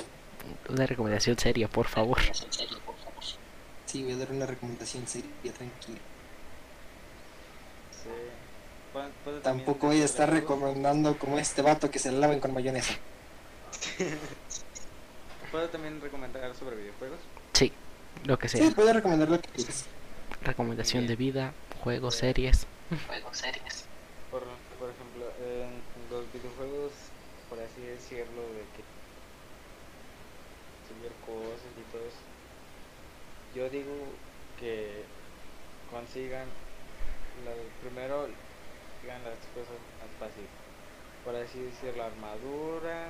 [0.71, 2.19] Una recomendación seria, por favor.
[3.87, 6.01] Sí, voy a dar una recomendación seria, tranquilo.
[7.93, 8.11] Sí.
[9.43, 12.95] Tampoco voy a estar recomendando como este vato que se la laven con mayonesa.
[15.51, 17.19] ¿Puedo también recomendar sobre videojuegos?
[17.53, 17.73] Sí,
[18.25, 18.65] lo que sea.
[18.67, 19.87] Sí, puedo recomendar lo que quieras.
[20.43, 21.53] Recomendación de vida,
[21.83, 22.67] juegos, series.
[24.31, 24.43] Por,
[24.79, 25.71] por ejemplo, en
[26.11, 26.93] los videojuegos,
[27.51, 28.83] por así decirlo, de que
[30.89, 32.23] subir cosas y todo eso,
[33.55, 33.95] yo digo
[34.59, 35.03] que
[35.91, 36.47] consigan,
[37.45, 38.27] la- primero
[39.07, 40.51] las cosas más fáciles,
[41.25, 43.09] por así decir, la armadura,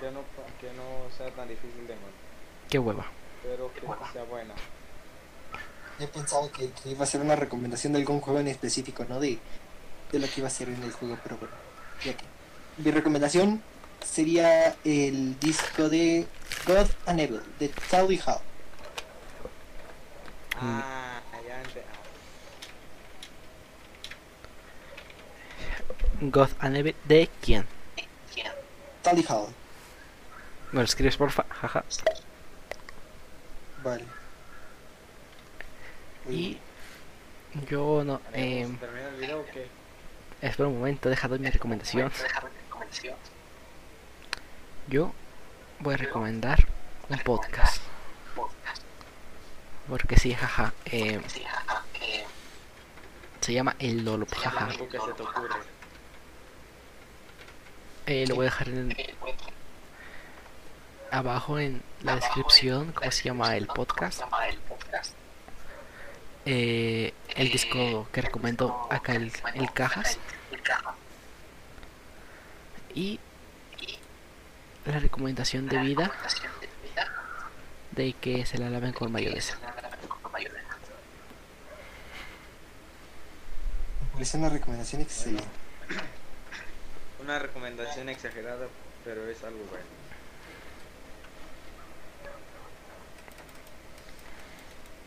[0.00, 0.20] que no,
[0.60, 2.22] que no sea tan difícil de encontrar,
[2.68, 3.06] Qué hueva.
[3.42, 3.80] pero que
[4.12, 4.54] sea buena.
[5.98, 9.18] Yo pensaba que, que iba a ser una recomendación de algún juego en específico, no
[9.20, 9.38] de,
[10.12, 11.54] de lo que iba a ser en el juego, pero bueno.
[12.04, 12.24] ya que.
[12.78, 13.62] Mi recomendación
[14.04, 16.26] sería el disco de
[16.66, 18.38] God and Evil, de Tally Hall.
[20.60, 21.98] Ah, ya ente- ah,
[26.20, 27.66] God and Evil, ¿de quién?
[29.02, 29.46] Tally Hall,
[30.72, 31.44] ¿Me lo escribes porfa?
[31.48, 31.84] Jaja.
[33.82, 34.04] vale.
[36.28, 36.58] Y
[37.70, 38.20] yo no.
[38.34, 39.68] Eh, ¿Haremos terminar el video o qué?
[40.42, 42.12] espera un momento, deja doy mi recomendación.
[44.88, 45.12] Yo
[45.80, 46.66] voy a recomendar
[47.08, 47.82] un podcast.
[49.88, 50.74] Porque sí, jaja.
[50.86, 51.20] eh,
[53.40, 54.66] se llama El Lolop, jaja.
[54.66, 55.60] Algo que se te ocurre.
[58.10, 58.96] Eh, lo voy a dejar en,
[61.10, 64.22] abajo en la descripción cómo se llama el podcast.
[66.46, 70.16] Eh, el disco que recomiendo acá el, el Cajas.
[72.94, 73.20] Y
[74.86, 76.10] la recomendación de vida
[77.90, 79.58] de que se la laven con mayonesa.
[84.14, 85.44] Parece una recomendación excelente.
[87.28, 88.68] Una recomendación exagerada,
[89.04, 89.84] pero es algo bueno.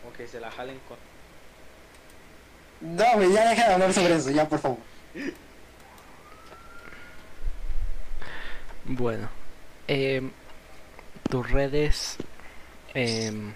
[0.07, 0.99] O que se la jalen con...
[2.95, 4.77] No, güey, ya deja de hablar sobre eso, ya por favor.
[8.85, 9.27] Bueno,
[9.87, 10.31] em,
[11.27, 12.17] tus redes,
[12.93, 13.51] em,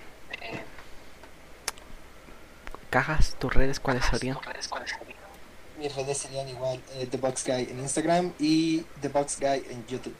[2.90, 4.40] cajas, tus redes, ¿cuáles serían?
[5.77, 9.85] Mis redes serían igual eh, The Box Guy en Instagram y The Box Guy en
[9.88, 10.15] YouTube.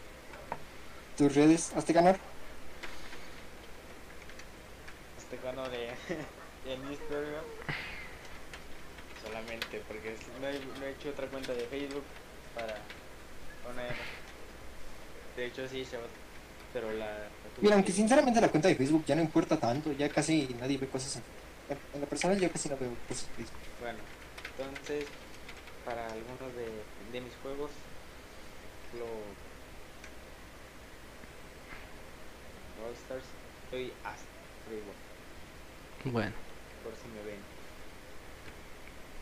[1.18, 2.18] ¿Tus redes, Aztecanor?
[5.44, 5.90] cono de
[6.66, 7.44] en Instagram
[9.24, 12.04] solamente porque no he, no he hecho otra cuenta de Facebook
[12.56, 12.78] para
[13.66, 13.94] poner
[15.36, 16.04] de hecho sí se va
[16.74, 17.28] pero la, la
[17.62, 20.78] Mira, aunque que- sinceramente la cuenta de Facebook ya no importa tanto, ya casi nadie
[20.78, 21.24] ve cosas en
[21.94, 23.60] En lo personal yo casi no veo cosas en Facebook.
[23.82, 24.00] bueno
[24.58, 25.06] entonces
[25.86, 26.68] para algunos de,
[27.12, 27.72] de mis juegos
[28.98, 29.06] lo
[32.86, 33.24] All Stars
[33.64, 34.26] estoy hasta
[34.68, 34.94] arriba
[36.06, 36.34] Bueno,
[36.84, 37.56] por si me ven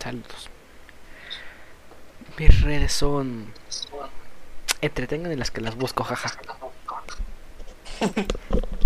[0.04, 0.50] saludos.
[2.38, 3.54] Mis redes son...
[4.82, 6.38] Entretengan en las que las busco, jaja.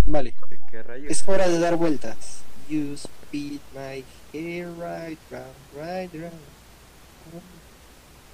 [0.05, 0.35] Vale,
[0.69, 2.43] qué rayos es hora de dar vueltas.
[2.69, 6.57] You speed my hair right round, right round.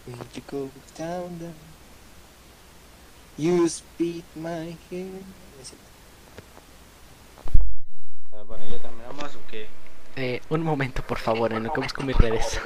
[0.06, 1.56] When you go down, down.
[3.38, 5.22] You speed my hair.
[8.34, 9.68] Ah, bueno ya terminamos o qué
[10.16, 12.60] Eh, un momento, por favor, en lo que busco mis redes.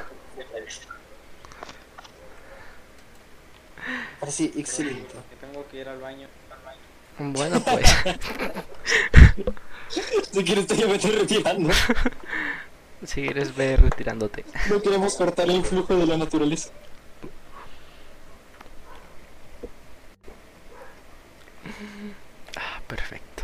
[4.20, 5.14] Parece excelente.
[5.30, 6.28] Que tengo que ir al baño.
[7.20, 7.96] Bueno, pues...
[10.32, 11.70] Si quieres, me estoy retirando.
[13.06, 14.44] si quieres ver retirándote.
[14.70, 16.72] No queremos cortar el flujo de la naturaleza.
[22.56, 23.44] Ah, perfecto.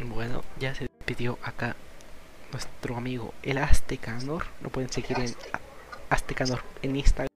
[0.00, 1.76] Bueno, ya se despidió acá
[2.52, 4.46] nuestro amigo el Aztecanor.
[4.62, 5.34] Lo pueden seguir en
[6.08, 7.28] Aztecanor en Instagram.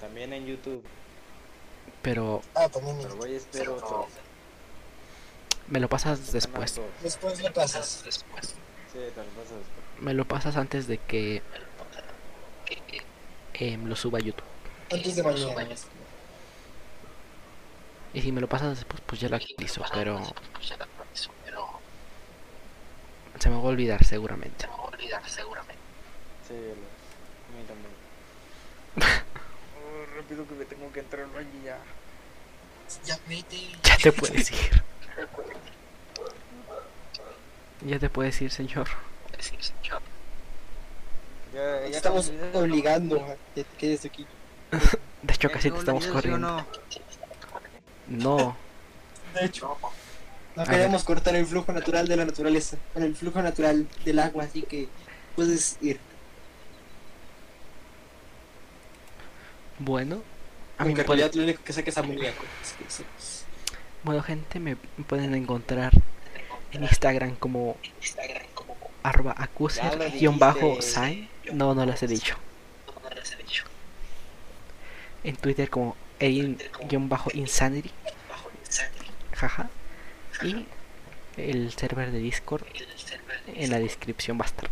[0.00, 0.82] También en YouTube.
[2.02, 2.98] Pero Ah, también.
[3.02, 4.06] Pero voy a esperar otro.
[5.68, 6.80] me lo pasas después.
[7.02, 8.04] Después lo pasas.
[8.06, 8.12] Sí,
[8.92, 10.00] te lo paso después.
[10.00, 11.42] Me lo pasas antes de que
[13.54, 14.44] em, lo suba a YouTube.
[14.92, 15.66] Antes de mañana.
[18.12, 19.82] Y si me lo pasas después, pues ya lo actualizo.
[19.92, 20.20] Pero
[23.38, 24.66] se me va a olvidar seguramente.
[26.46, 27.94] Sí, lo- a mí también.
[30.16, 31.78] rápido que me tengo que entrar al baño ya.
[33.04, 33.56] Ya vete.
[33.82, 34.82] Ya te puedes ir.
[37.86, 38.88] Ya te puedes ir, señor.
[41.54, 44.26] Ya, ya Estamos obligando a que te quedes aquí.
[45.22, 46.38] De hecho, casi ¿Ya te estamos corriendo.
[46.48, 46.66] no?
[48.08, 48.56] No,
[49.34, 49.76] De hecho,
[50.56, 54.44] no queremos cortar el flujo natural de la naturaleza, bueno, el flujo natural del agua,
[54.44, 54.88] así que
[55.34, 55.98] puedes ir.
[59.78, 60.22] bueno.
[60.76, 62.44] A mí Aunque me pueden, lo único que sé que es amoníaco.
[64.02, 65.92] bueno, gente, me pueden encontrar
[66.72, 67.76] en Instagram como
[69.04, 69.36] arroba
[69.70, 72.36] Ya No, no las he dicho.
[75.22, 76.58] En Twitter como erin
[77.08, 77.90] bajo insanity.
[79.32, 79.70] Jaja.
[80.42, 80.66] Y
[81.36, 82.64] el server de Discord
[83.46, 84.70] en la descripción va a estar.